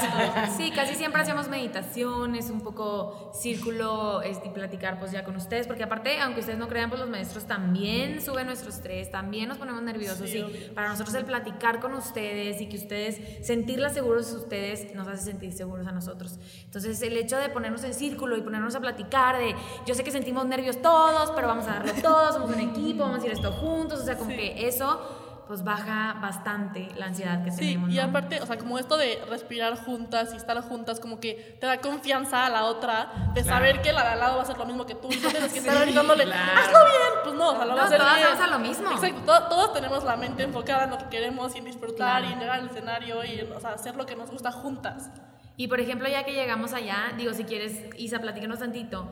[0.58, 5.68] Sí, casi siempre hacemos meditaciones, un poco círculo este, y platicar pues ya con ustedes,
[5.68, 9.58] porque aparte, aunque ustedes no crean, pues los maestros también suben nuestro estrés, también nos
[9.58, 10.74] ponemos nerviosos Sí, y obvio.
[10.74, 15.24] para nosotros el platicar con ustedes y que ustedes, sentirlas seguros de ustedes, nos hace
[15.26, 16.40] sentir seguros a nosotros.
[16.64, 20.12] Entonces el hecho de ponernos en círculo y ponernos a platicar de, yo sé que
[20.12, 23.52] sentimos nervios todos, pero vamos a darlo todos, somos un equipo, vamos a ir esto
[23.52, 24.38] juntos, o sea, como Sí.
[24.38, 27.90] que eso pues baja bastante la ansiedad que Sí, tenemos.
[27.92, 28.04] y ¿no?
[28.04, 31.80] aparte, o sea, como esto de respirar juntas y estar juntas, como que te da
[31.80, 34.66] confianza a la otra de saber que la de al lado va a hacer lo
[34.66, 35.08] mismo que tú.
[35.12, 36.60] Y no tienes que estar gritándole, claro.
[36.60, 37.14] hazlo bien.
[37.24, 38.50] Pues no, o sea, lo va No, a hacer todas bien.
[38.52, 38.92] lo mismo.
[38.92, 42.26] Exacto, to- todos tenemos la mente enfocada en lo que queremos y en disfrutar Claro.
[42.30, 45.10] y en llegar al escenario y en, o sea, hacer lo que nos gusta juntas.
[45.58, 49.08] Y por ejemplo, ya que llegamos allá, digo, si quieres, Isa, platícanos tantito.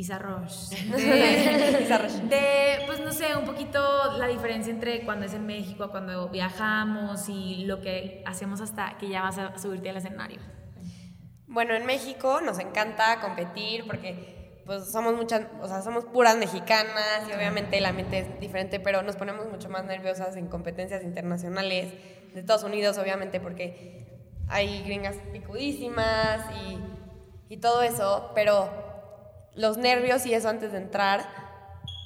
[0.00, 0.76] Isa Roche.
[0.96, 3.78] De, de, pues no sé, un poquito
[4.16, 9.08] la diferencia entre cuando es en México, cuando viajamos y lo que hacemos hasta que
[9.08, 10.40] ya vas a subirte al escenario.
[11.46, 17.28] Bueno, en México nos encanta competir porque pues somos muchas, o sea, somos puras mexicanas
[17.28, 21.92] y obviamente el ambiente es diferente, pero nos ponemos mucho más nerviosas en competencias internacionales
[22.32, 24.06] de Estados Unidos, obviamente, porque
[24.48, 26.78] hay gringas picudísimas y,
[27.52, 28.79] y todo eso, pero
[29.54, 31.24] los nervios y eso antes de entrar,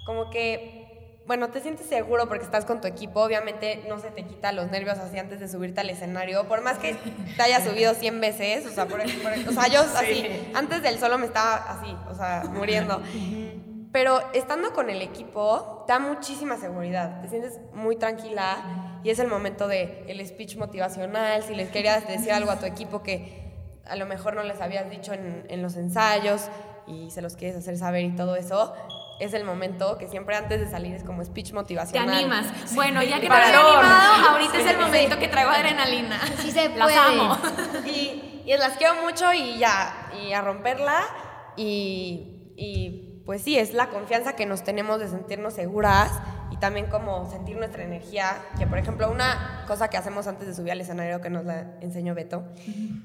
[0.06, 4.24] como que, bueno, te sientes seguro porque estás con tu equipo, obviamente no se te
[4.24, 6.94] quita los nervios así antes de subirte al escenario, por más que
[7.36, 10.98] te hayas subido 100 veces, o sea, por, por- o sea yo así, antes del
[10.98, 13.00] solo me estaba así, o sea, muriendo.
[13.92, 19.18] Pero estando con el equipo, te da muchísima seguridad, te sientes muy tranquila y es
[19.20, 23.52] el momento de el speech motivacional, si les querías decir algo a tu equipo que
[23.86, 26.48] a lo mejor no les habías dicho en, en los ensayos
[26.86, 28.72] y se los quieres hacer saber y todo eso,
[29.20, 32.14] es el momento que siempre antes de salir es como speech Te motivacional.
[32.14, 32.46] animas.
[32.74, 36.20] Bueno, ya que te había animado, ahorita es el momento que traigo adrenalina.
[36.40, 36.96] Sí se Las puede.
[36.98, 37.38] amo.
[37.86, 41.00] Y, y las quiero mucho y ya, y a romperla.
[41.56, 46.10] Y, y pues sí, es la confianza que nos tenemos de sentirnos seguras
[46.54, 48.36] y también como sentir nuestra energía.
[48.56, 51.62] Que por ejemplo, una cosa que hacemos antes de subir al escenario que nos la
[51.80, 52.44] enseñó Beto,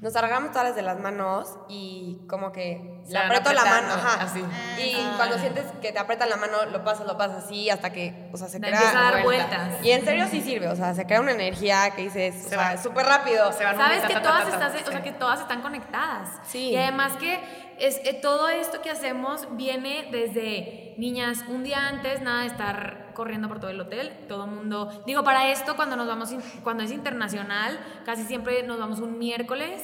[0.00, 3.64] nos alargamos todas las de las manos y como que Se le van aprieto la
[3.64, 3.92] mano.
[3.94, 4.22] Ajá.
[4.22, 4.44] así.
[4.78, 8.28] Y cuando sientes que te aprietan la mano, lo pasas, lo pasas así hasta que,
[8.32, 8.78] o sea, se Te crea.
[8.78, 9.58] empieza a dar vuelta.
[9.66, 9.84] vueltas.
[9.84, 12.48] Y en serio sí sirve, o sea, se crea una energía que dices, o Se
[12.50, 13.52] sea, súper rápido.
[13.52, 16.28] se van Sabes que ta, todas ta, ta, estás, o sea, que todas están conectadas.
[16.46, 16.70] Sí.
[16.70, 17.40] Y además que
[17.80, 22.99] es, eh, todo esto que hacemos viene desde niñas un día antes, nada de estar
[23.14, 24.90] corriendo por todo el hotel, todo el mundo.
[25.06, 29.82] Digo, para esto cuando nos vamos cuando es internacional, casi siempre nos vamos un miércoles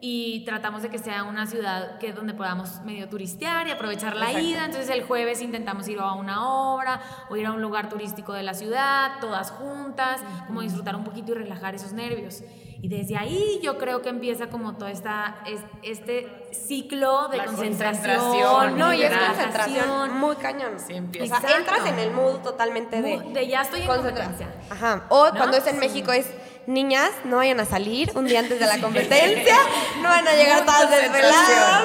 [0.00, 4.32] y tratamos de que sea una ciudad que donde podamos medio turistear y aprovechar la
[4.40, 4.64] ida.
[4.66, 8.42] Entonces el jueves intentamos ir a una obra o ir a un lugar turístico de
[8.42, 12.42] la ciudad, todas juntas, como disfrutar un poquito y relajar esos nervios.
[12.82, 17.46] Y desde ahí yo creo que empieza como todo esta, es- este ciclo de La
[17.46, 18.18] concentración.
[18.18, 20.72] concentración, No, y es concentración muy cañón.
[20.78, 21.36] Sí, empieza.
[21.36, 21.72] O sea, Exacto.
[21.74, 23.18] entras en el mood totalmente de...
[23.32, 24.48] De ya estoy en concentra- competencia.
[24.70, 25.04] Ajá.
[25.08, 25.34] O ¿No?
[25.36, 25.80] cuando es en Sí.
[25.80, 26.30] México es,
[26.66, 29.56] niñas, no vayan a salir un día antes de la competencia,
[30.02, 31.84] no van a llegar todas desveladas.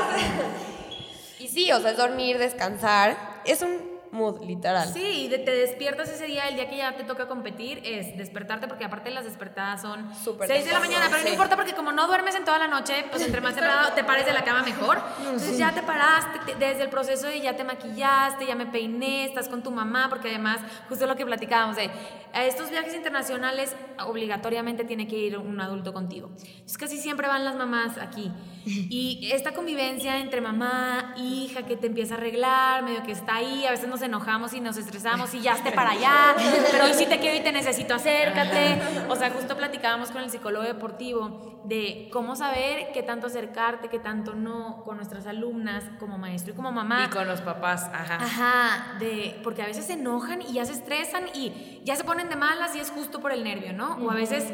[1.40, 3.42] y sí, o sea, es dormir, descansar.
[3.46, 4.92] Es un mood, literal.
[4.94, 8.68] Sí, de- te despiertas ese día, el día que ya te toca competir, es despertarte,
[8.68, 11.26] porque aparte las despertadas son Súper 6 de la mañana, pero sí.
[11.28, 14.04] no importa porque como no duermes en toda la noche, pues entre más temprano te
[14.04, 15.00] pares de la cama mejor.
[15.20, 19.26] Entonces ya te paraste, te- desde el proceso de ya te maquillaste, ya me peiné,
[19.26, 20.60] estás con tu mamá, porque además,
[20.90, 21.90] justo lo que platicábamos de
[22.34, 26.30] a estos viajes internacionales, obligatoriamente tiene que ir un adulto contigo.
[26.38, 28.32] Entonces casi siempre van las mamás aquí.
[28.66, 33.66] Y esta convivencia entre mamá, hija, que te empieza a arreglar, medio que está ahí,
[33.66, 36.36] a veces nos enojamos y nos estresamos y ya esté para allá,
[36.72, 38.82] pero hoy sí te quiero y te necesito, acércate.
[39.10, 44.00] O sea, justo platicábamos con el psicólogo deportivo de cómo saber qué tanto acercarte, qué
[44.00, 47.06] tanto no, con nuestras alumnas, como maestro y como mamá.
[47.06, 48.16] Y con los papás, ajá.
[48.16, 52.30] Ajá, de, porque a veces se enojan y ya se estresan y ya se ponen
[52.30, 53.96] de malas y es justo por el nervio, ¿no?
[54.04, 54.46] O a veces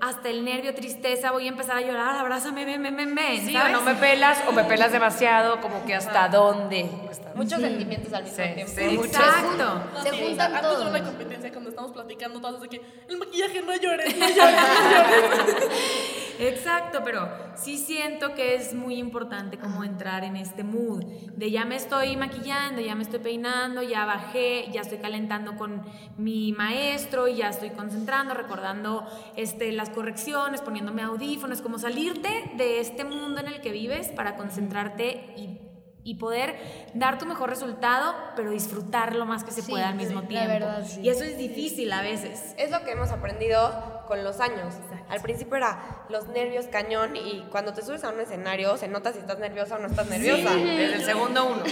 [0.00, 3.56] hasta el nervio, tristeza, voy a empezar a llorar, abrázame, ven, ven, ven, ven, Sí,
[3.56, 3.72] o ¿sabes?
[3.72, 6.88] no me pelas o me pelas demasiado, como que hasta dónde.
[7.34, 8.72] Muchos sentimientos al mismo Sí, tiempo.
[8.74, 9.06] sí, muchos.
[9.14, 9.80] Exacto.
[10.02, 10.88] Se juntan antes de todos.
[10.90, 14.90] una competencia, cuando estamos platicando todas, de que el maquillaje no llores, no llores, no
[14.90, 15.64] llores.
[16.38, 21.04] Exacto, pero sí siento que es muy importante como entrar en este mood
[21.36, 25.82] de ya me estoy maquillando, ya me estoy peinando, ya bajé, ya estoy calentando con
[26.18, 29.06] mi maestro y ya estoy concentrando, recordando
[29.36, 34.36] este, las correcciones, poniéndome audífonos, como salirte de este mundo en el que vives para
[34.36, 35.60] concentrarte y,
[36.04, 36.56] y poder
[36.94, 40.28] dar tu mejor resultado, pero disfrutar lo más que se Sí, pueda al mismo la
[40.28, 40.48] tiempo.
[40.48, 41.00] verdad, sí.
[41.02, 42.54] Y eso es difícil a veces.
[42.58, 44.74] Es lo que hemos aprendido con los años.
[45.08, 49.12] Al principio era los nervios cañón y cuando te subes a un escenario se nota
[49.12, 50.54] si estás nerviosa o no estás nerviosa.
[50.54, 51.62] Desde el segundo uno.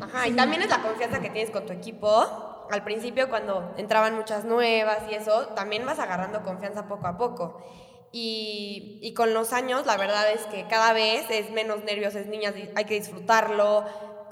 [0.00, 2.66] Ajá, y también es la confianza que tienes con tu equipo.
[2.70, 7.62] Al principio cuando entraban muchas nuevas y eso, también vas agarrando confianza poco a poco.
[8.10, 12.28] Y, y con los años, la verdad es que cada vez es menos nervios, es
[12.28, 13.84] niñas, hay que disfrutarlo,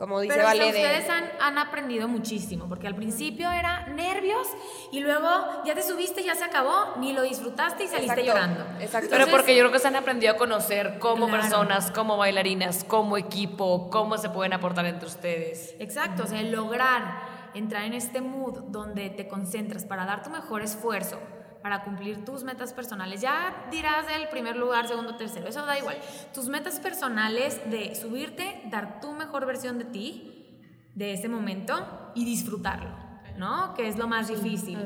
[0.03, 0.72] como dice Pero o sea, Vale.
[0.72, 4.48] de- ustedes han, han aprendido muchísimo, porque al principio era nervios
[4.90, 5.28] y luego
[5.64, 8.61] ya te subiste, ya se acabó, ni lo disfrutaste y saliste Exacto, llorando.
[8.80, 9.07] Exacto.
[9.11, 11.40] Pero Entonces- porque yo creo que se han aprendido a conocer como Claro.
[11.40, 15.76] personas, como bailarinas, como equipo, cómo se pueden aportar entre ustedes.
[15.78, 17.22] Exacto, o sea, el lograr
[17.55, 21.20] entrar en este mood donde te concentras para dar tu mejor esfuerzo,
[21.62, 23.20] para cumplir tus metas personales.
[23.20, 25.98] Ya dirás del primer lugar, segundo, tercero, eso da igual.
[26.34, 30.46] Tus metas personales de subirte, dar tu mejor versión de ti,
[30.94, 33.01] de ese momento y disfrutarlo.
[33.38, 33.74] ¿No?
[33.74, 34.78] Que es lo más difícil.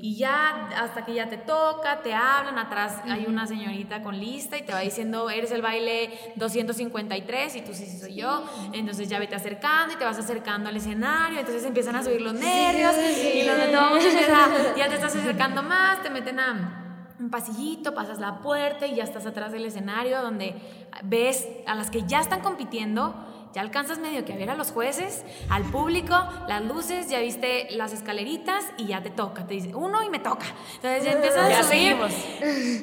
[0.00, 4.56] Y ya hasta que ya te toca, te hablan, atrás hay una señorita con lista
[4.56, 8.44] y te va diciendo, eres el baile 253 y tú sí, sí soy yo.
[8.72, 12.34] Entonces ya vete acercando y te vas acercando al escenario, entonces empiezan a subir los
[12.34, 12.94] nervios
[13.34, 16.84] y los de todo mundo empieza- ya te estás acercando más, te meten a
[17.20, 20.54] un pasillito, pasas la puerta y ya estás atrás del escenario donde
[21.02, 23.14] ves a las que ya están compitiendo,
[23.52, 26.14] ya alcanzas medio que a ver a los jueces, al público,
[26.46, 30.18] las luces, ya viste las escaleritas y ya te toca, te dice uno y me
[30.18, 30.46] toca.
[30.76, 31.96] Entonces ya empiezas Ya a subir.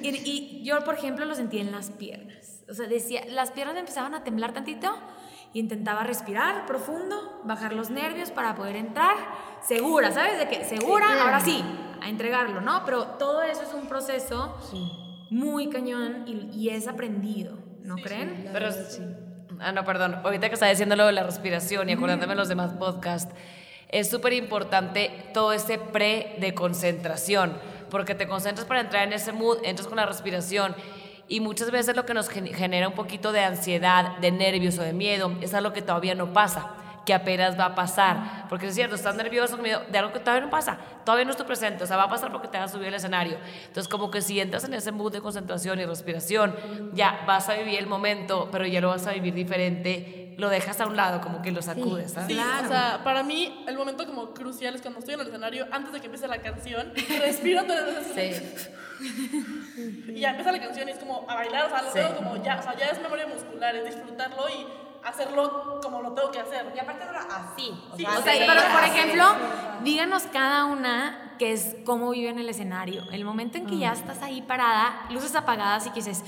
[0.01, 2.63] Y, y yo, por ejemplo, lo sentí en las piernas.
[2.69, 4.97] O sea, decía, las piernas me empezaban a temblar tantito.
[5.53, 9.15] Intentaba respirar profundo, bajar los nervios para poder entrar
[9.61, 10.37] segura, ¿sabes?
[10.37, 11.63] De que segura, ahora sí,
[12.01, 12.83] a entregarlo, ¿no?
[12.85, 14.57] Pero todo eso es un proceso
[15.29, 18.49] muy cañón y, y es aprendido, ¿no creen?
[18.51, 18.69] Pero,
[19.61, 20.19] ah, no, perdón.
[20.23, 23.33] Ahorita que está diciendo lo de la respiración y acordándome los demás podcasts,
[23.89, 27.57] es súper importante todo ese pre de concentración,
[27.89, 30.75] porque te concentras para entrar en ese mood, entras con la respiración.
[31.27, 34.83] Y muchas veces lo que nos gen- genera un poquito de ansiedad, de nervios o
[34.83, 36.69] de miedo es algo que todavía no pasa,
[37.05, 38.45] que apenas va a pasar.
[38.49, 41.45] Porque es cierto, estás nervioso de algo que todavía no pasa, todavía no es tu
[41.45, 43.37] presente, o sea, va a pasar porque te vas a subir al escenario.
[43.67, 46.55] Entonces, como que si entras en ese mood de concentración y respiración,
[46.93, 50.81] ya vas a vivir el momento, pero ya lo vas a vivir diferente, lo dejas
[50.81, 52.27] a un lado, como que lo sacudes, ¿sabes?
[52.35, 55.65] Sí, o sea, para mí el momento como crucial es cuando estoy en el escenario,
[55.71, 56.91] antes de que empiece la canción,
[57.21, 58.69] respiro veces.
[60.07, 61.99] Y ya empieza la canción y es como a bailar, o sea, lo Sí.
[61.99, 64.65] tengo como ya, o sea, ya es memoria muscular, es disfrutarlo y
[65.05, 66.71] hacerlo como lo tengo que hacer.
[66.75, 67.71] Y aparte dura así.
[67.91, 69.25] O Sí, sea, o sea, pero por ejemplo,
[69.83, 73.03] díganos cada una que es cómo vive en el escenario.
[73.11, 76.23] El momento en que ya estás ahí parada, luces apagadas y que dices,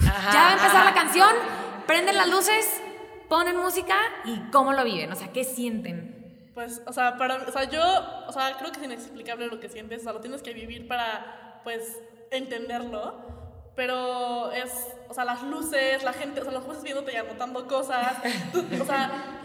[0.00, 1.30] ya va a empezar la canción,
[1.86, 2.80] prenden las luces,
[3.28, 6.50] ponen música y cómo lo viven, o sea, qué sienten.
[6.54, 7.82] Pues, o sea, para, o sea, yo,
[8.28, 10.86] o sea, creo que es inexplicable lo que sientes, o sea, lo tienes que vivir
[10.86, 11.98] para, pues,
[12.30, 13.41] entenderlo.
[13.74, 14.70] Pero es,
[15.08, 18.16] o sea, las luces, la gente, o sea, los jueces viéndote y anotando cosas.
[18.80, 19.40] o sea,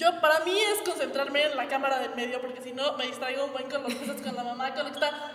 [0.00, 3.44] yo, para mí es concentrarme en la cámara del medio, porque si no, me distraigo
[3.44, 5.30] un buen con los jueces, con la mamá, con lo que está.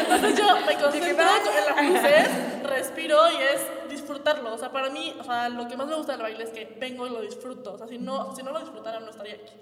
[0.00, 4.52] Entonces yo me concentro en las luces, respiro y es disfrutarlo.
[4.52, 6.76] O sea, para mí, o sea, lo que más me gusta del baile es que
[6.80, 7.74] vengo y lo disfruto.
[7.74, 9.54] O sea, si no, si no lo disfrutara, no estaría aquí.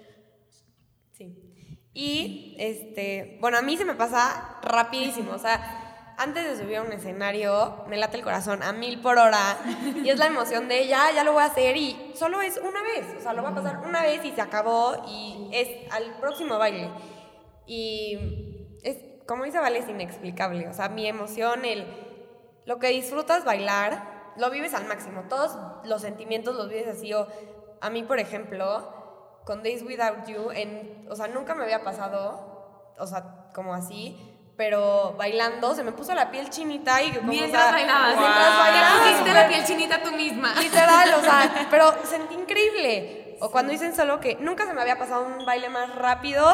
[1.11, 1.35] Sí.
[1.93, 5.31] Y, este, bueno, a mí se me pasa rapidísimo.
[5.33, 5.84] O sea,
[6.17, 9.57] antes de subir a un escenario, me late el corazón a mil por hora.
[10.03, 11.75] Y es la emoción de ya, ya lo voy a hacer.
[11.77, 13.05] Y solo es una vez.
[13.17, 14.95] O sea, lo va a pasar una vez y se acabó.
[15.07, 16.89] Y es al próximo baile.
[17.65, 18.97] Y es,
[19.27, 20.67] como dice Vale, es inexplicable.
[20.67, 21.85] O sea, mi emoción, el,
[22.65, 25.23] lo que disfrutas bailar, lo vives al máximo.
[25.29, 27.13] Todos los sentimientos los vives así.
[27.13, 27.27] O
[27.81, 28.95] a mí, por ejemplo,
[29.45, 30.49] con Days Without You,
[31.09, 36.13] o sea, nunca me había pasado, o sea, como así, pero bailando se me puso
[36.13, 39.65] la piel chinita y como, o Mientras sea, bailabas, mientras bailaba, te pusiste la piel
[39.65, 40.53] chinita tú misma.
[40.55, 43.37] Literal, o sea, pero sentí increíble.
[43.41, 46.45] O cuando dicen solo que nunca se me había pasado un baile más rápido.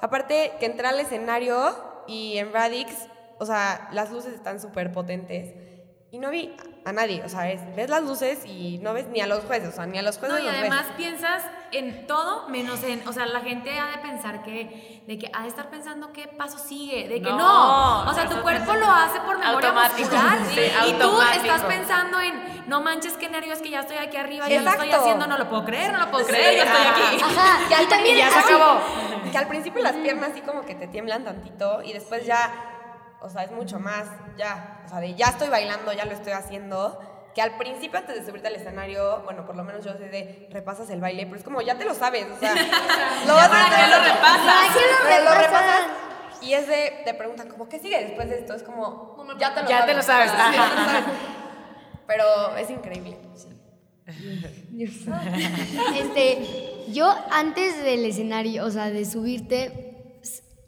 [0.00, 1.74] Aparte que entré al escenario
[2.06, 5.54] y en Radix, o sea, las luces están súper potentes.
[6.14, 6.54] Y no vi
[6.84, 9.70] a nadie, o sea, es- ves las luces y no ves ni a los jueces,
[9.70, 10.96] o sea, ni a los jueces No, y los además ves.
[10.98, 15.30] piensas en todo menos en, o sea, la gente ha de pensar que, de que
[15.32, 18.74] ha de estar pensando qué paso sigue, de que no, No, o sea, tu cuerpo
[18.74, 20.10] lo hace por memoria automático.
[20.10, 24.18] muscular Sí, y tú estás pensando en, no manches, qué nervios que ya estoy aquí
[24.18, 25.00] arriba, ya lo estoy Exacto.
[25.04, 27.22] haciendo, no lo puedo creer, no lo puedo creer, ya estoy aquí.
[27.24, 28.80] Ajá, y ahí también ya se acabó.
[29.30, 32.50] Que al principio las piernas así como que te tiemblan tantito y después ya,
[33.22, 34.06] o sea, es mucho más,
[34.36, 36.98] ya, o sea, de ya estoy bailando, ya lo estoy haciendo.
[37.34, 40.48] Que al principio, antes de subirte al escenario, bueno, por lo menos yo sé de
[40.50, 42.54] repasas el baile, pero es como ya te lo sabes, o sea,
[43.26, 43.90] lo vas a ¿Para qué
[45.24, 45.82] lo repasas?
[46.42, 48.52] Y es de, te preguntan, como, ¿qué sigue después de esto?
[48.54, 49.86] Es como, ya te lo Ya sabes.
[49.86, 50.84] te lo sabes, Sí, ya te lo ajá.
[50.84, 51.04] sabes.
[52.06, 53.16] Pero es increíble.
[55.96, 59.81] Este, yo antes del escenario, o sea, de subirte,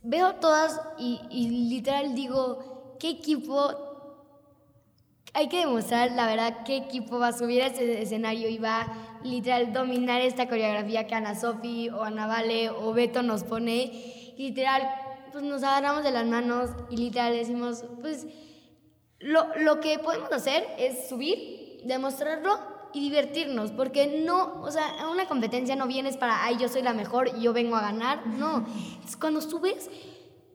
[0.05, 3.73] veo todas y, y literal digo, ¿qué equipo?
[5.33, 8.83] Hay que demostrar, la verdad, qué equipo va a subir a ese escenario y va
[8.83, 13.91] a literal dominar esta coreografía que Ana Sofi o Ana Vale o Beto nos pone.
[14.37, 14.89] Y literal,
[15.33, 18.27] pues nos agarramos de las manos y literal decimos, pues
[19.19, 25.11] lo, lo que podemos hacer es subir, demostrarlo y divertirnos, porque no, o sea, a
[25.11, 28.65] una competencia no vienes para, ay, yo soy la mejor yo vengo a ganar, no.
[29.05, 29.91] Es cuando subes,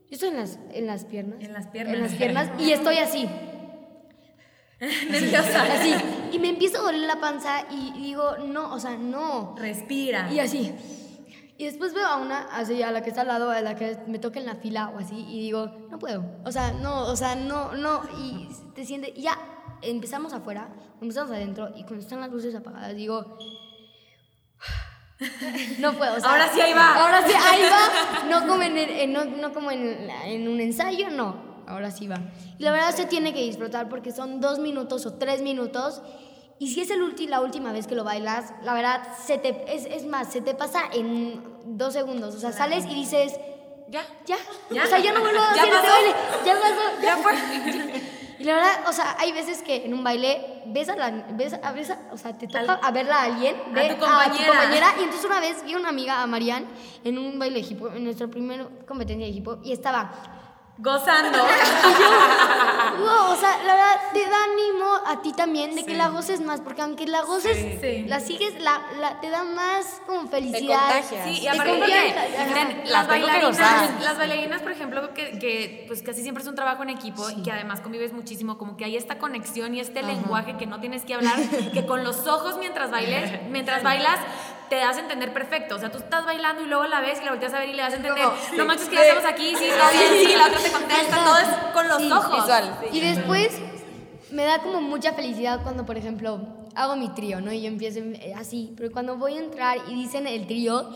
[0.09, 1.39] yo estoy en las, en las piernas.
[1.41, 1.95] En las piernas.
[1.95, 3.29] En las piernas y estoy así.
[5.09, 5.63] Nerviosa.
[5.63, 5.93] Así.
[6.31, 9.55] Y me empieza a doler la panza y digo, no, o sea, no.
[9.57, 10.31] Respira.
[10.31, 10.73] Y así.
[11.57, 13.97] Y después veo a una, así, a la que está al lado, a la que
[14.07, 16.23] me toca en la fila o así, y digo, no puedo.
[16.45, 18.01] O sea, no, o sea, no, no.
[18.17, 19.37] Y te sientes, ya
[19.82, 20.69] empezamos afuera,
[21.01, 23.38] empezamos adentro, y cuando están las luces apagadas, digo,
[25.80, 26.15] no puedo.
[26.15, 26.95] o sea, Ahora sí, ahí va.
[26.95, 28.25] Ahora sí, ahí va.
[28.30, 31.49] No como en, el- no, no como en, la- en un ensayo, no.
[31.67, 32.17] Ahora sí va.
[32.57, 36.01] Y la verdad se tiene que disfrutar porque son dos minutos o tres minutos.
[36.57, 39.63] Y si es el ulti, la última vez que lo bailas, la verdad, se te,
[39.73, 41.41] es, es más, se te pasa en
[41.77, 42.36] dos segundos.
[42.36, 43.34] O sea, sales y dices,
[43.89, 44.01] Ya.
[44.25, 44.38] ya,
[44.71, 44.84] Ya.
[44.84, 45.88] O sea, ya no vuelvo a Ya hacer pasó.
[45.88, 46.13] baile.
[46.45, 47.01] Ya pasó.
[47.01, 47.34] Ya fue.
[48.39, 51.53] Y la verdad, o sea, hay veces que en un baile ves a la, ves
[51.61, 53.97] a, ves a- o sea, te toca Al- a verla a alguien, a ve tu
[53.97, 54.87] compañera.
[54.99, 56.65] y entonces una vez vi a una amiga, a Marianne,
[57.03, 60.11] en un baile de hip hop, en nuestra primera competencia de hip hop, y estaba,
[60.82, 61.38] Gozando.
[62.99, 66.39] wow, o sea, la verdad, te da ánimo a ti también de que la goces
[66.39, 68.05] más, porque aunque la goces, Sí.
[68.07, 70.80] la sigues, la, la- te da más como felicidad.
[70.93, 71.25] contagias.
[71.27, 76.43] Sí, y Te aparte Las bailarinas, las bailarinas, por ejemplo, que, que pues casi siempre
[76.43, 79.75] es un trabajo en equipo y que además convives muchísimo, como que hay esta conexión
[79.75, 81.38] y este lenguaje que no tienes que hablar,
[81.73, 84.19] que con los ojos mientras bailes, mientras bailas
[84.70, 85.76] te das a entender perfecto.
[85.76, 87.74] O sea, tú estás bailando y luego la ves y la volteas a ver y
[87.74, 88.26] le das a entender.
[88.55, 91.38] No manches que ya estamos aquí, sí, está bien, sí, la otra te contesta, todo
[91.38, 92.36] es con los Sí, ojos.
[92.36, 92.80] Visual.
[92.91, 93.51] Y después
[94.32, 96.39] me da como mucha felicidad cuando, por ejemplo,
[96.76, 97.51] hago mi trío, ¿no?
[97.51, 100.89] Y yo empiezo eh, así, pero cuando voy a entrar y dicen el trío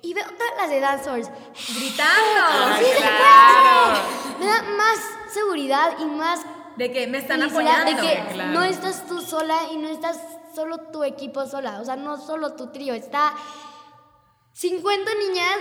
[0.00, 1.28] y veo todas las de dancers
[1.76, 2.78] Gritando.
[2.78, 3.98] sí, claro.
[4.38, 4.98] Me da más
[5.32, 6.40] seguridad y más
[6.76, 7.90] De que me están apoyando.
[7.90, 8.52] de que claro.
[8.52, 10.18] no estás tú sola y no estás
[10.58, 13.32] solo tu equipo sola, o sea, no solo tu trío, está
[14.54, 15.56] 50 niñas,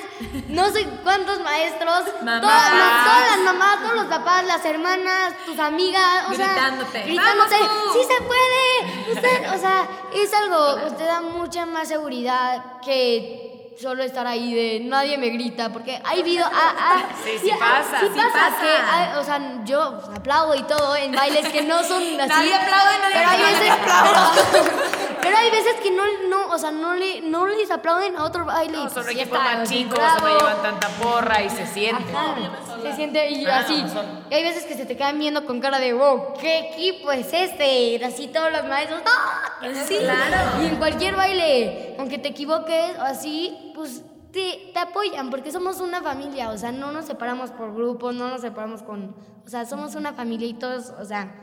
[0.49, 2.41] no sé cuántos maestros, Mamás.
[2.41, 6.91] todas, las mamás, todos los papás, las hermanas, tus amigas, o Gritándote.
[6.91, 7.55] sea, gritándote,
[7.93, 13.46] sí se puede, usted, o sea, es algo, usted da mucha más seguridad que
[13.79, 17.57] solo estar ahí de nadie me grita, porque hay video, ah, ah, Sí, sí ah,
[17.59, 18.61] pasa, sí sí pasa, pasa.
[18.61, 22.27] que, hay- o sea, yo pues, aplaudo y todo en bailes que no son así.
[22.27, 24.71] Nadie aplaude, nadie pero hay veces, nadie
[25.21, 28.45] pero, hay veces que no, no, o sea, no le, no les aplauden a otro
[28.45, 28.77] baile.
[28.77, 32.03] No, son pues, equipos más chicos, me llevan tanta porra y se siente.
[32.15, 32.35] Ajá,
[32.81, 33.83] se siente y Ah, así.
[34.29, 37.31] Y hay veces que se te quedan viendo con cara de, wow, ¿qué equipo es
[37.31, 38.03] este?
[38.03, 39.43] Así todos los maestros, ¡ah!
[39.87, 40.63] Sí, claro.
[40.63, 46.01] Y en cualquier baile, aunque te equivoques así, pues te, te apoyan porque somos una
[46.01, 49.15] familia, o sea, no nos separamos por grupos, no nos separamos con,
[49.45, 51.35] o sea, somos una familia y todos, o sea,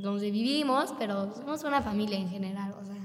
[0.00, 2.96] donde vivimos, pero somos una familia en general, o sea.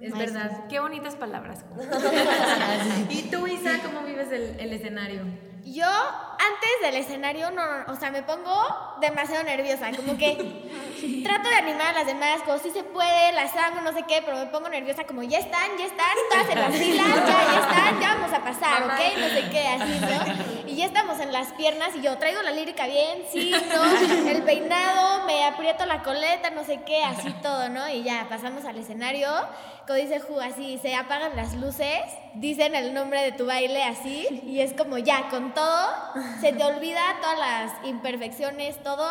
[0.00, 0.42] Es maestros.
[0.42, 1.64] verdad, qué bonitas palabras.
[3.10, 5.22] ¿Y tú, Isa, cómo vives el, el escenario?
[5.64, 5.86] Yo,
[6.38, 8.54] antes del escenario, no, no, o sea, me pongo
[9.00, 10.36] demasiado nerviosa, como que
[11.24, 14.22] trato de animar a las demás, como si se puede, las hago, no sé qué,
[14.24, 17.60] pero me pongo nerviosa, como ya están, ya están, todas en las filas, ya, ya
[17.60, 19.18] están, ya vamos a pasar, ¿ok?
[19.18, 20.68] No sé qué, así, ¿no?
[20.70, 24.28] Y ya estamos en las piernas y yo traigo la lírica bien, sí, ¿no?
[24.30, 27.88] El peinado, me aprieto la coleta, no sé qué, así todo, ¿no?
[27.88, 29.28] Y ya pasamos al escenario,
[29.86, 32.02] como dice Ju, así, se apagan las luces,
[32.34, 35.88] dicen el nombre de tu baile así, y es como ya, con todo,
[36.40, 39.08] se te olvida todas las imperfecciones, todo,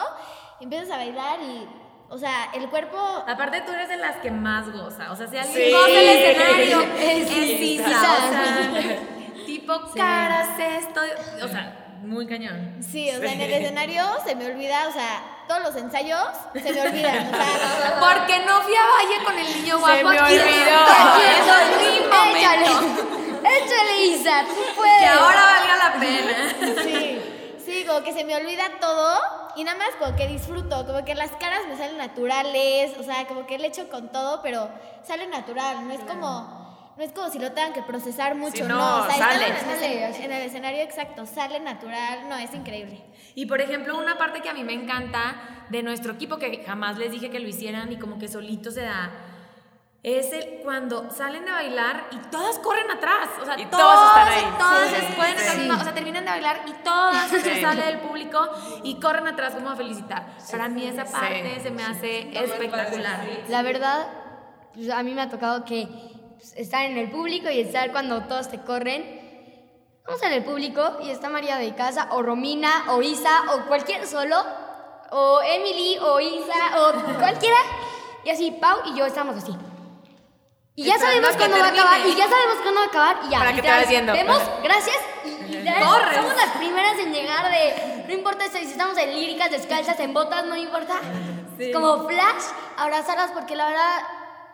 [0.59, 1.67] y empiezas a bailar y,
[2.09, 2.97] o sea, el cuerpo...
[3.27, 5.11] Aparte, tú eres de las que más goza.
[5.11, 5.71] O sea, si alguien Sí.
[5.73, 7.89] goza el escenario, es Sí, Isa.
[7.89, 7.99] Isa.
[7.99, 11.01] O sea, tipo caras, esto.
[11.43, 12.77] O sea, muy cañón.
[12.81, 16.73] Sí, o sea, en el escenario se me olvida, o sea, todos los ensayos se
[16.73, 17.99] me olvidan, o sea...
[17.99, 20.09] Porque no fui a Valle con el niño guapo.
[20.09, 20.33] me aquí.
[20.35, 20.77] olvidó.
[20.97, 23.26] Aquí es mi momento.
[23.43, 24.99] Échale, Isa, tú puedes.
[24.99, 26.83] Que ahora valga la pena.
[26.83, 27.19] Sí,
[27.65, 29.19] sí, como que se me olvida todo
[29.55, 33.25] y nada más como que disfruto, como que las caras me salen naturales, o sea,
[33.27, 34.69] como que le echo con todo, pero
[35.03, 36.65] sale natural, no es como...
[36.97, 39.45] No es como si lo tengan que procesar mucho, Sí, no, no, o sea, sale.
[39.45, 43.03] en, el, en el escenario exacto, sale natural, no, es increíble.
[43.35, 46.97] Y por ejemplo, una parte que a mí me encanta de nuestro equipo, que jamás
[46.97, 49.11] les dije que lo hicieran y como que solito se da,
[50.03, 53.27] es el cuando salen de bailar y todas corren atrás.
[53.41, 54.57] O sea, Y todas, todas están ahí.
[54.57, 55.69] Todas Sí, se pueden estar sí.
[55.69, 57.61] o sea, terminan de bailar y todas se Sí.
[57.61, 58.47] sale del público
[58.83, 60.37] y corren atrás como a felicitar.
[60.51, 61.61] Para mí esa parte Sí.
[61.63, 63.27] se me hace espectacular.
[63.49, 64.07] La verdad,
[64.73, 65.87] pues, a mí me ha tocado que
[66.37, 69.25] pues, estar en el público y estar cuando todos te corren.
[70.05, 74.07] Vamos en el público y está María de casa, o Romina, o Isa, o cualquier
[74.07, 74.37] solo,
[75.11, 77.57] o Emily, o Isa, o cualquiera.
[78.23, 79.53] Y así, Pau y yo estamos así.
[80.79, 83.29] Y ya sabemos cuándo va a acabar, y ya sabemos cuándo va a acabar, y
[83.31, 83.39] ya.
[83.39, 84.13] Para que te vayas yendo.
[84.13, 85.31] Vemos, gracias, y
[85.83, 86.15] Corres.
[86.17, 90.45] somos las primeras en llegar de, no importa si estamos en líricas, descalzas, en botas,
[90.45, 90.99] no importa.
[91.73, 92.43] Como flash,
[92.77, 93.99] abrazarlas, porque la verdad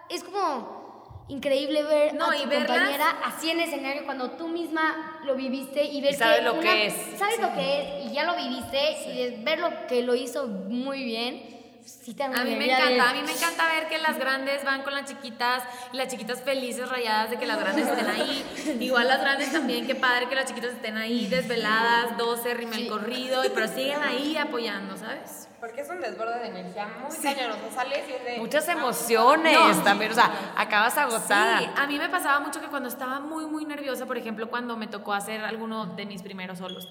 [0.08, 4.48] es como increíble ver No, a y tu verlas- compañera así en escenario cuando tú
[4.48, 6.94] misma lo viviste y ver Y sabes que lo una- que es.
[7.20, 10.48] sabes lo que es y ya lo viviste y de ver lo que lo hizo
[10.48, 13.88] muy bien sí tengo A mí me energía de- encanta, a mí me encanta ver
[13.88, 17.60] que las grandes van con las chiquitas y las chiquitas felices, rayadas de que las
[17.60, 18.78] grandes estén ahí.
[18.80, 22.88] Igual las grandes también, qué padre que las chiquitas estén ahí desveladas, 12, rime el
[22.88, 25.50] corrido, y pero siguen ahí apoyando, ¿sabes?
[25.60, 27.52] Porque es un desborde de energía muy cañón.
[27.52, 28.38] O sea, sales y es de.
[28.38, 29.84] Muchas emociones No.
[29.84, 31.60] también, o sea, acabas agotada.
[31.60, 34.76] Sí, a mí me pasaba mucho que cuando estaba muy, muy nerviosa, por ejemplo, cuando
[34.76, 36.90] me tocó hacer alguno de mis primeros solos,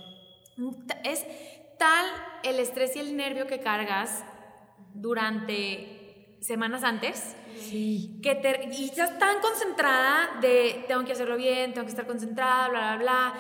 [1.05, 1.25] es
[1.79, 2.07] tal
[2.45, 4.25] el estrés y el nervio que cargas
[4.95, 7.37] durante semanas antes.
[8.23, 12.69] Que te, y estás tan concentrada de tengo que hacerlo bien, tengo que estar concentrada,
[12.69, 13.35] bla, bla, bla.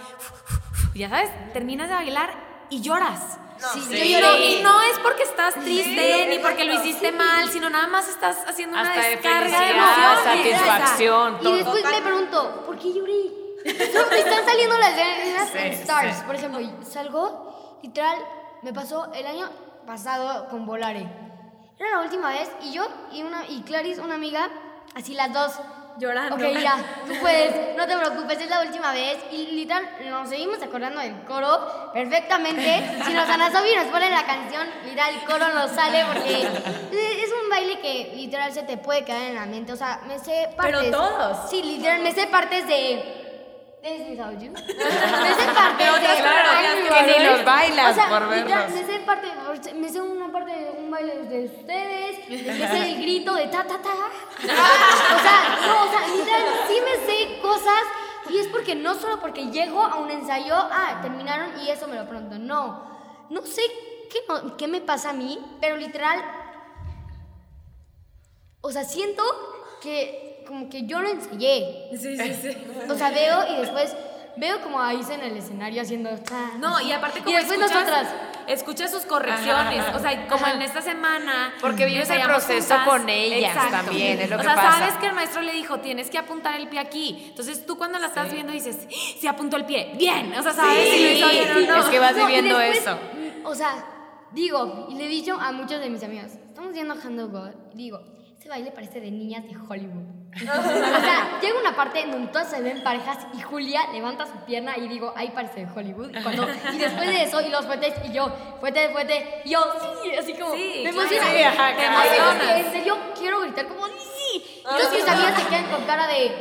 [0.95, 3.39] Ya sabes, terminas de bailar y lloras.
[3.75, 4.13] Sí, Sí.
[4.13, 7.71] yo Y no, y no es porque estás triste ni porque lo hiciste mal, sino
[7.71, 10.25] nada más estás haciendo una Hasta de descarga de emociones.
[10.25, 13.13] satisfacción, Y después me pregunto, ¿por qué lloré?
[13.95, 16.23] No, me están saliendo las escenas Sí, en Stars, sí.
[16.27, 16.61] por ejemplo.
[16.61, 18.17] y Salgo, literal,
[18.63, 19.49] me pasó el año
[19.87, 21.07] pasado con Volare.
[21.79, 24.49] Era la última vez y yo y, una, y Clarice, una amiga,
[24.95, 25.53] así las dos.
[25.99, 26.37] Llorando.
[26.37, 29.18] Ok, ya, tú puedes, no te preocupes, es la última vez.
[29.31, 32.83] Y literal, nos seguimos acordando del coro perfectamente.
[33.05, 37.51] Si nos Anasobi nos ponen la canción, literal, el coro nos sale porque es un
[37.51, 39.75] baile que literal se te puede quedar en la mente.
[39.75, 40.91] O sea, me sé Pero partes.
[40.93, 41.51] todos.
[41.51, 43.18] Sí, literal, me sé partes de.
[43.83, 44.51] This is how you.
[44.51, 48.70] Me sé partes De Ay, que ni los bailas O sea, por verlos.
[48.70, 49.29] Me sé parte,
[49.75, 50.62] me sé una parte de
[50.93, 53.90] un baile de ustedes, me sé el grito de ta ta ta.
[54.43, 57.82] O sea, no, o sea, literal, sí me sé cosas
[58.30, 61.97] y es porque no solo porque llego a un ensayo, ah, terminaron y eso me
[61.97, 62.38] lo pronto.
[62.38, 62.84] No,
[63.30, 63.62] no sé
[64.11, 64.20] qué,
[64.59, 66.20] qué me pasa a mí, pero literal,
[68.61, 69.22] o sea, siento
[69.82, 71.88] que como que yo lo ensayé.
[71.93, 72.57] Sí, sí, sí.
[72.90, 73.97] O sea, veo y después
[74.36, 76.11] veo como ahí en el escenario haciendo.
[76.59, 78.09] No, y aparte como Y después escuchas, nosotras.
[78.49, 82.88] Escuchas sus correcciones, o sea, como en esta semana Porque vives el proceso juntas.
[82.88, 84.78] con ellas también, es lo o que sea, pasa.
[84.78, 87.26] sabes que el maestro le dijo, tienes que apuntar el pie aquí.
[87.28, 88.86] Entonces tú cuando la estás viendo dices,
[89.18, 91.82] sí, apuntó el pie, bien, o sea, sabes si lo hizo bien o no.
[91.82, 92.97] es que vas No, viviendo después, eso.
[92.97, 93.84] mm, O sea,
[94.32, 98.01] digo, y le he dicho a muchos de mis amigos, estamos viendo Handle God, digo,
[98.38, 100.22] ese baile parece de niñas de Hollywood.
[100.35, 104.33] O sea, llega una parte en donde todas se ven parejas y Julia levanta su
[104.47, 106.11] pierna y digo, ahí parece de Hollywood.
[106.16, 109.61] Y, cuando, y después de eso, y los fuetes, y yo, fuete, fuete, y yo,
[110.03, 111.26] sí, así como, Sí, me emociona.
[111.26, 112.01] Sí, ajá, Te claro.
[112.01, 112.66] emocionas.
[112.66, 114.43] En serio, quiero gritar como, sí.
[114.61, 116.33] Y todos mis amigas se quedan con cara de,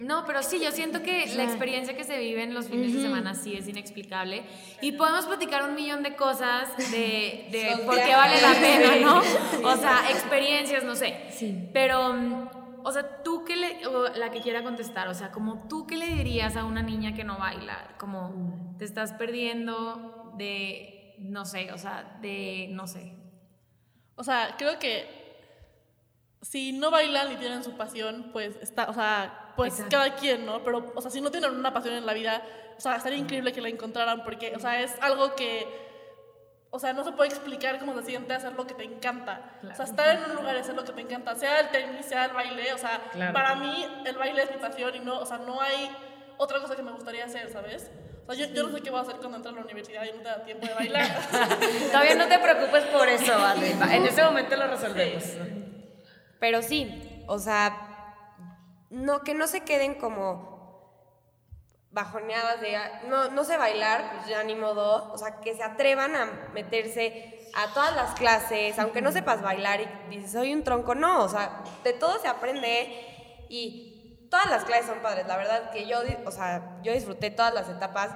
[0.00, 3.00] No, pero sí, yo siento que la experiencia que se vive en los fines de
[3.00, 4.42] semana sí es inexplicable.
[4.80, 9.22] Y podemos platicar un millón de cosas de, de por qué vale la pena, ¿no?
[9.68, 11.16] O sea, experiencias, no sé.
[11.72, 12.48] Pero, mm,
[12.84, 15.96] o sea, tú qué le, o la que quiera contestar, o sea, como tú qué
[15.96, 21.72] le dirías a una niña que no baila, como te estás perdiendo de, no sé,
[21.72, 23.14] o sea, de, no sé.
[24.16, 25.22] O sea, creo que
[26.42, 29.96] si no bailan y tienen su pasión, pues está, o sea, pues Exacto.
[29.96, 30.62] cada quien, ¿no?
[30.64, 32.42] Pero, o sea, si no tienen una pasión en la vida,
[32.76, 35.91] o sea, estaría increíble que la encontraran porque, o sea, es algo que,
[36.74, 39.58] o sea, no se puede explicar cómo se siente hacer lo que te encanta.
[39.70, 42.06] O sea, estar en un lugar y hacer lo que te encanta, sea el tenis,
[42.06, 42.98] sea el baile, o sea,
[43.34, 45.94] para mí el baile es mi pasión y no, o sea, no hay
[46.38, 47.90] otra cosa que me gustaría hacer, ¿sabes?
[48.26, 50.02] O sea, yo, yo no sé qué voy a hacer cuando entre a la universidad
[50.04, 51.08] y no te da tiempo de bailar.
[51.92, 53.72] Todavía no te preocupes por eso, Ale.
[53.94, 55.24] En ese momento lo resolvemos.
[56.40, 58.16] Pero sí, o sea,
[58.88, 60.51] no, que no se queden como
[61.92, 65.62] bajoneadas de, "Ah, no, no sé bailar, pues ya ni modo, o sea, que se
[65.62, 70.64] atrevan a meterse a todas las clases, aunque no sepas bailar y dices, soy un
[70.64, 75.36] tronco, no, o sea, de todo se aprende y todas las clases son padres, la
[75.36, 78.10] verdad que yo, o sea, yo disfruté todas las etapas,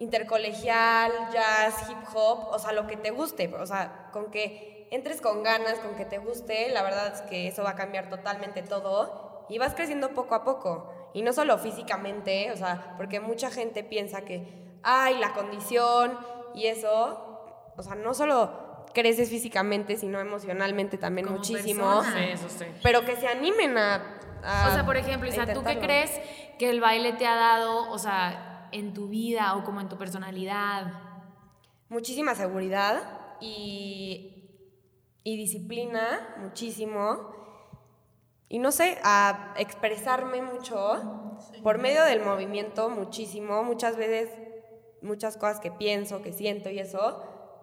[0.00, 5.20] intercolegial, jazz, hip hop, o sea, lo que te guste, o sea, con que entres
[5.20, 8.62] con ganas, con que te guste, la verdad es que eso va a cambiar totalmente
[8.62, 10.92] todo y vas creciendo poco a poco.
[11.14, 16.16] Y no solo físicamente, o sea, porque mucha gente piensa que, ay, la condición
[16.54, 22.02] y eso, o sea, no solo creces físicamente, sino emocionalmente también Como muchísimo.
[22.02, 22.64] Sí, eso sí.
[22.82, 24.18] Pero que se animen a...
[24.42, 26.10] a- O sea, por ejemplo, Isa, ¿tú qué crees
[26.58, 29.96] que el baile te ha dado, o sea, en tu vida o como en tu
[29.98, 30.92] personalidad?
[31.90, 33.00] muchísima seguridad
[33.40, 34.44] y,
[35.24, 37.47] y disciplina, muchísimo.
[38.48, 43.62] Y no sé, a expresarme mucho por medio del movimiento, muchísimo.
[43.62, 44.30] Muchas veces,
[45.02, 47.22] muchas cosas que pienso, que siento y eso,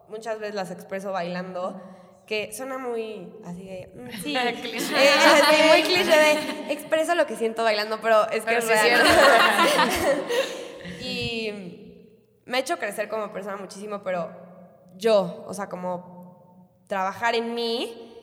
[0.09, 1.81] muchas veces las expreso bailando.
[2.27, 3.91] Que suena muy así de.
[3.95, 4.95] mm, Sí, Cliché.
[4.95, 5.09] eh,
[5.43, 6.73] así, muy cliché de.
[6.73, 9.01] Expreso lo que siento bailando, pero es que Pero es sí real.
[9.01, 10.23] cierto.
[11.01, 11.51] y
[12.45, 14.29] me ha hecho crecer como persona muchísimo, pero
[14.97, 18.15] yo, o sea, como trabajar en mí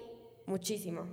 [0.46, 1.06] muchísimo.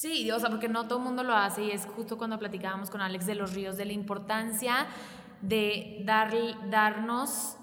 [0.00, 2.88] Sí, o sea, porque no todo el mundo lo hace y es justo cuando platicábamos
[2.88, 4.86] con Alex de los ríos, de la importancia
[5.40, 6.32] de dar,
[6.70, 7.56] darnos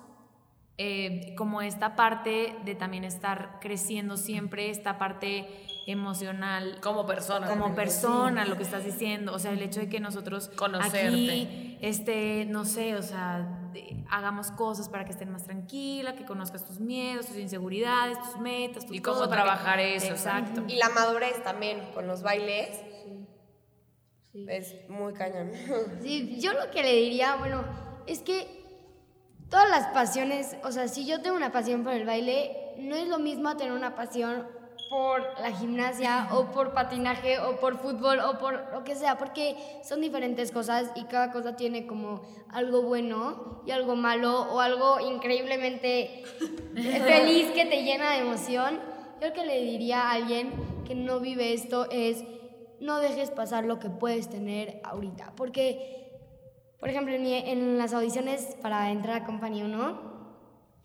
[0.78, 5.48] eh, como esta parte de también estar creciendo siempre, esta parte
[5.88, 6.80] emocional.
[6.82, 7.48] Como persona.
[7.48, 9.34] Como persona, lo que estás diciendo.
[9.34, 11.08] O sea, el hecho de que nosotros Conocerte.
[11.08, 16.26] aquí, este, no sé, o sea, de- hagamos cosas para que estén más tranquila, que
[16.26, 20.64] conozcas tus miedos, tus inseguridades, tus metas, tus Y cómo que- trabajar eso, Exacto.
[20.68, 22.70] Y la madurez también con los bailes
[24.48, 25.52] es muy cañón.
[26.02, 27.64] Sí, yo lo que le diría, bueno,
[28.08, 28.64] es que
[29.50, 33.08] todas las pasiones, o sea, si yo tengo una pasión por el baile, no es
[33.08, 34.48] lo mismo tener una pasión
[34.90, 39.56] por la gimnasia o por patinaje o por fútbol o por lo que sea, porque
[39.84, 45.00] son diferentes cosas y cada cosa tiene como algo bueno y algo malo o algo
[45.00, 46.24] increíblemente
[46.76, 48.80] feliz que te llena de emoción.
[49.22, 50.52] Yo lo que le diría a alguien
[50.86, 52.24] que no vive esto es
[52.80, 56.06] no dejes pasar lo que puedes tener ahorita, porque
[56.86, 60.15] por ejemplo, en, las audiciones para entrar a Company 1,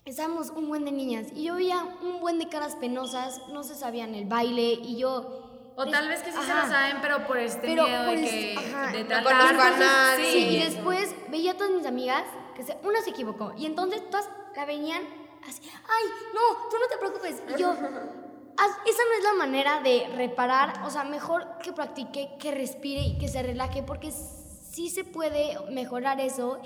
[0.04, 3.74] estábamos un buen de niñas y yo veía un buen de caras penosas, no se
[3.74, 5.46] sabían el baile y yo...
[5.76, 8.24] O tal vez que sí se lo saben, pero por este Pero miedo por de
[8.24, 8.92] este- que ajá.
[8.92, 10.30] de tratar nadie.
[10.32, 12.24] Sí, y después veía a todas mis amigas
[12.54, 15.02] que se, una se equivocó y entonces todas la venían
[15.48, 17.42] así, ay, no, tú no te preocupes.
[17.56, 22.32] Y yo, "Haz- esa no es la manera de reparar, o sea, mejor que practique,
[22.38, 26.60] que respire y que se relaje, porque sí se puede mejorar eso.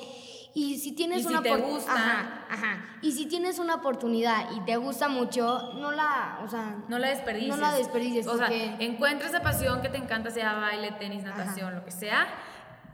[0.56, 1.92] Y si tienes Y si una te opor- gusta.
[1.92, 2.84] Ajá, ajá.
[3.02, 7.08] Y si tienes una oportunidad y te gusta mucho, no la, o sea, No la
[7.08, 7.50] desperdicies.
[7.50, 8.48] No la desperdicies, O sea,
[8.78, 12.28] encuentra esa pasión que te encanta, sea baile, tenis, natación, lo que sea,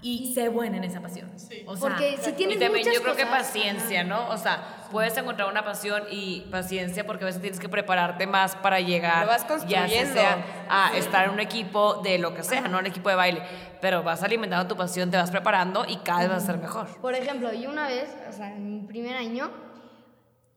[0.03, 1.31] y sé buena en esa pasión.
[1.67, 4.29] O sea, porque si tienes y también muchas yo creo que cosas- paciencia, ¿no?
[4.31, 8.57] O sea, puedes encontrar una pasión y paciencia porque a veces tienes que prepararte más
[8.57, 10.13] para llegar, Lo vas ya construyendo.
[10.15, 13.43] sea a estar en un equipo de lo que sea, no un equipo de baile,
[13.81, 16.89] pero vas alimentando tu pasión, te vas preparando y cada vez vas a ser mejor.
[17.01, 19.51] Por ejemplo, yo una vez, o sea, en mi primer año,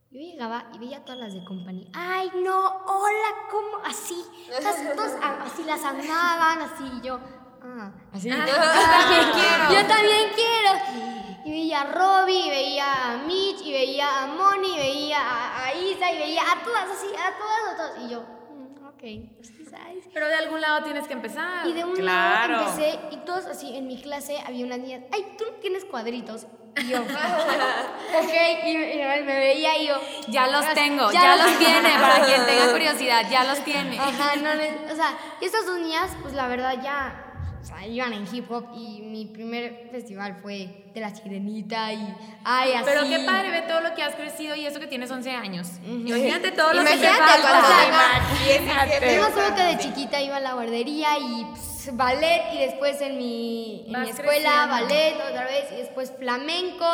[0.10, 1.88] yo llegaba y veía a todas las de compañía.
[1.94, 3.84] Ay, no, hola, ¿cómo?
[3.86, 5.16] Así, todas, todas
[5.46, 7.20] así las amaban, así, y yo,
[7.64, 8.30] ah, así.
[8.32, 9.82] Ah, yo también quiero.
[9.82, 11.14] Yo también quiero.
[11.46, 15.66] Y veía a Robbie, y veía a Mitch, y veía a Moni, y veía a,
[15.66, 18.00] a Isa, y veía a todas así, a todas, a todas.
[18.06, 19.02] Y yo, mm, ok,
[19.44, 20.06] sí, ¿sabes?
[20.14, 21.68] pero de algún lado tienes que empezar.
[21.68, 22.54] Y de un Claro.
[22.54, 25.84] lado empecé, y todos así, en mi clase había unas niñas, ay, tú no tienes
[25.84, 26.48] cuadritos.
[26.78, 28.34] Y yo, ok,
[28.66, 29.96] y, y me veía y yo,
[30.30, 34.00] Ya los tengo, ya, los tiene, para quien tenga curiosidad, ya los tiene.
[34.00, 37.23] Ajá, no, no, o sea, y estas dos niñas, pues la verdad ya,
[37.64, 42.14] o sea, iban en hip hop y mi primer festival fue de la sirenita y,
[42.44, 42.84] ay, así.
[42.84, 45.70] Pero qué padre, ve todo lo que has crecido y eso que tienes 11 años.
[45.88, 47.88] Imagínate todo lo que te Imagínate falta.
[47.88, 49.16] Imagínate.
[49.16, 53.00] Yo me acuerdo que de chiquita iba a la guardería y pues, ballet y después
[53.00, 56.86] en mi, en mi escuela ballet otra vez y después flamenco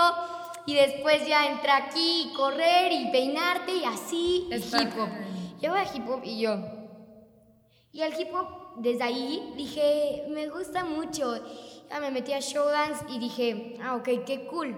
[0.67, 5.09] y después ya entré aquí y correr y peinarte y así y Es hip hop.
[5.59, 6.59] Yo voy a hip hop y yo.
[7.91, 11.35] Y el hip hop desde ahí dije, me gusta mucho.
[11.89, 14.75] Ya me metí a showdance y dije, ah, ok, qué cool.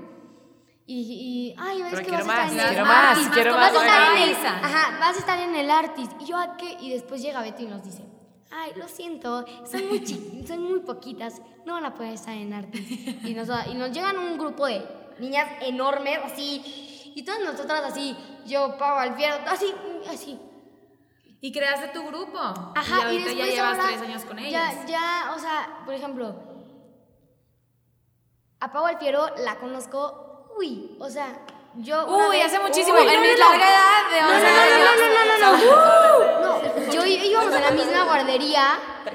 [0.86, 3.34] Y, y ay, ves Pero que vas a más, estar en el quiero más, artist,
[3.34, 3.86] quiero vas a más.
[3.86, 6.12] estar en el, ajá, vas a estar en el artist.
[6.20, 6.78] Y yo, ¿a qué?
[6.82, 8.04] Y después llega Betty y nos dice,
[8.52, 10.06] ay, lo siento, son muy
[10.48, 12.92] son muy poquitas, no van a poder estar en artist.
[13.26, 14.82] Y nos, y nos llegan un grupo de
[15.20, 19.74] niñas enormes, así, y todas nosotras así, yo, Pau, Alfiero, así,
[20.10, 20.40] así.
[21.44, 22.38] Y creaste tu grupo.
[22.40, 24.76] Ajá, y ahorita ya después llevas ahora tres años con ellas.
[24.82, 26.36] Ya, ya, o sea, por ejemplo,
[28.60, 31.40] a Pau Alfiero la conozco, uy, o sea,
[31.78, 32.06] yo.
[32.08, 32.98] Uy, vez- hace muchísimo.
[33.00, 33.72] Uy, en no, mi no, larga no.
[33.72, 37.72] edad de No, 11 no, no, no, no, no, no, yo y- íbamos en la
[37.72, 38.64] misma guardería,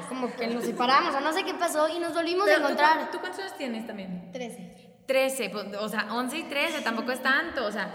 [0.09, 2.65] como que nos separamos, o no sé qué pasó, y nos volvimos a Pero, ¿tú,
[2.65, 2.99] encontrar.
[3.07, 4.33] cu- ¿Tú cuántos años tienes también?
[4.33, 4.75] 13.
[5.07, 7.95] 13, pues, o sea, 11 y 13, tampoco es tanto, o sea.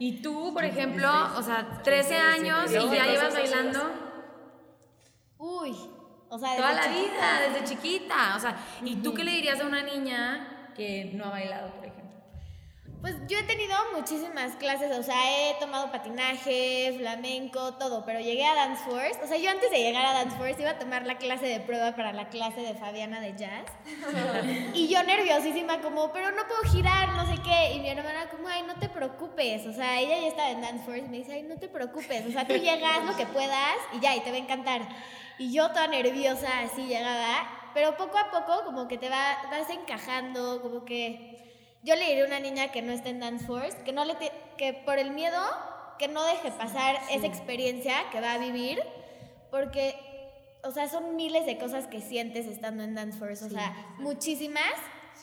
[0.00, 4.10] Y tú, por ejemplo, o sea, 13 años y ya llevas bailando
[5.36, 5.76] Uy.
[6.30, 9.66] O sea, toda la vida, desde chiquita, o sea, ¿y tú qué le dirías a
[9.66, 11.89] una niña que no ha bailado, por ejemplo?
[13.00, 15.16] Pues yo he tenido muchísimas clases, o sea,
[15.50, 19.18] he tomado patinaje, flamenco, todo, pero llegué a Dance Force.
[19.24, 21.60] O sea, yo antes de llegar a Dance Force iba a tomar la clase de
[21.60, 23.64] prueba para la clase de Fabiana de jazz.
[24.74, 27.72] y yo nerviosísima como, pero no puedo girar, no sé qué.
[27.74, 29.66] Y mi hermana como, ay, no te preocupes.
[29.66, 32.26] O sea, ella ya estaba en Dance Force y me dice, ay, no te preocupes.
[32.26, 34.82] O sea, tú llegas lo que puedas y ya, y te va a encantar.
[35.38, 39.70] Y yo toda nerviosa así llegaba, pero poco a poco como que te va, vas
[39.70, 41.29] encajando, como que...
[41.82, 44.14] Yo le diría a una niña que no está en Dance Force, que, no le
[44.14, 45.40] te- que por el miedo
[45.98, 48.80] que no deje pasar esa experiencia que va a vivir,
[49.50, 49.94] porque,
[50.64, 54.62] o sea, son miles de cosas que sientes estando en Dance Force, o sea, muchísimas,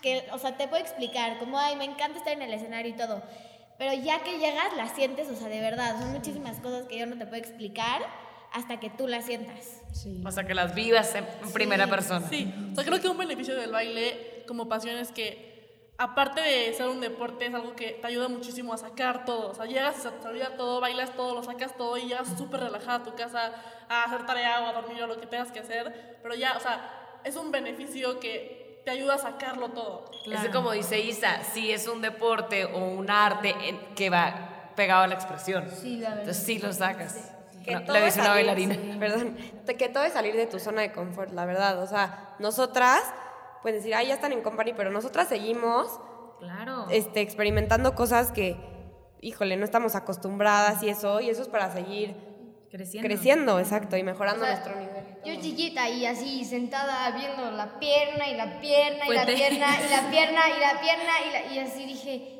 [0.01, 2.95] que, o sea, te puedo explicar, como, ay, me encanta estar en el escenario y
[2.95, 3.23] todo,
[3.79, 7.05] pero ya que llegas, las sientes, o sea, de verdad, son muchísimas cosas que yo
[7.07, 8.01] no te puedo explicar
[8.53, 9.81] hasta que tú las sientas.
[10.25, 12.27] O sea, que las vivas en primera persona.
[12.29, 15.56] Sí, o sea, creo que un beneficio del baile como pasión es que
[15.97, 19.49] aparte de ser un deporte, es algo que te ayuda muchísimo a sacar todo.
[19.51, 22.27] O sea, llegas y se te olvida todo, bailas todo, lo sacas todo y llegas
[22.37, 23.51] súper relajada a tu casa
[23.89, 26.19] a hacer tarea o a dormir o lo que tengas que hacer.
[26.21, 30.11] Pero ya, o sea, es un beneficio que te ayuda a sacarlo todo.
[30.31, 35.01] Es como dice Isa, si es un deporte o un arte en- que va pegado
[35.03, 35.69] a la expresión.
[35.71, 36.19] Sí, la verdad.
[36.21, 37.31] Entonces sí lo sacas.
[37.65, 38.75] Que No, todo es una bailarina.
[38.75, 39.35] sí, perdón.
[39.65, 41.81] te- Que todo es salir de tu zona de confort, la verdad.
[41.83, 43.01] O sea, nosotras
[43.61, 45.99] pueden decir, ah, ya están en company, pero nosotras seguimos
[46.39, 46.85] Claro.
[46.89, 48.55] este, experimentando cosas que,
[49.21, 52.15] híjole, no estamos acostumbradas y eso, y eso es para seguir
[52.69, 53.07] creciendo.
[53.07, 55.05] creciendo, exacto, y mejorando O sea, nuestro nivel.
[55.25, 59.89] Yo chiquita y así sentada viendo la pierna y la pierna y la pierna y
[59.89, 62.33] la pierna y la pierna y, la- y así dije,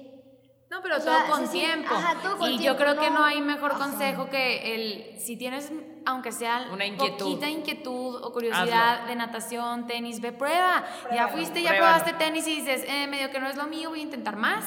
[0.70, 1.94] No, pero todo sea, con sí, tiempo.
[1.94, 5.20] ajá, todo con y yo tiempo, creo que no- no hay mejor consejo que el,
[5.20, 5.72] si tienes,
[6.08, 7.26] aunque sea Una inquietud.
[7.26, 9.08] poquita inquietud o curiosidad Hazlo.
[9.08, 10.84] de natación, tenis, ve, prueba.
[11.14, 11.94] Ya fuiste, ya Pruébalo.
[11.98, 14.64] probaste tenis y dices, eh, medio que no es lo mío, voy a intentar más.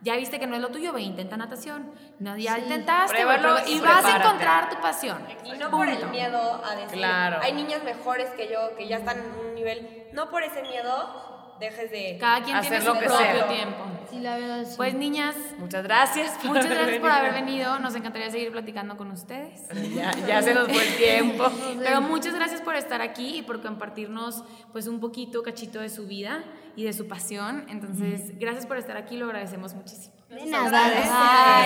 [0.00, 1.90] Ya viste que no es lo tuyo, ve, intenta natación.
[2.20, 5.18] No, ya intentaste, güey, Pruébalo prueba- y vas a encontrar tu pasión.
[5.44, 7.40] Y no por el miedo a decir, Claro.
[7.42, 11.27] hay niñas mejores que yo, que ya están en un nivel, no por ese miedo
[11.60, 12.16] dejes de...
[12.20, 13.48] Cada quien Hacer tiene lo su que propio sea.
[13.48, 13.76] tiempo.
[14.10, 14.74] sí, la verdad, sí.
[14.76, 16.30] Pues niñas, Muchas gracias.
[16.32, 17.46] por muchas gracias por haber venido.
[17.72, 17.78] venido.
[17.80, 19.62] Nos encantaría seguir platicando con ustedes.
[19.94, 21.50] Ya, ya se nos fue el tiempo.
[21.78, 26.06] Pero muchas gracias por estar aquí y por compartirnos pues un poquito, cachito de su
[26.06, 26.44] vida
[26.76, 27.66] y de su pasión.
[27.68, 30.14] Entonces, gracias por estar aquí, lo agradecemos muchísimo.
[30.28, 30.88] de nada,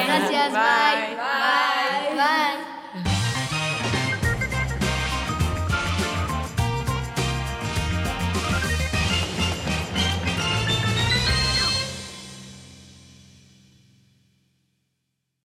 [0.06, 1.16] gracias, Bye.
[1.16, 3.21] bye, bye, bye.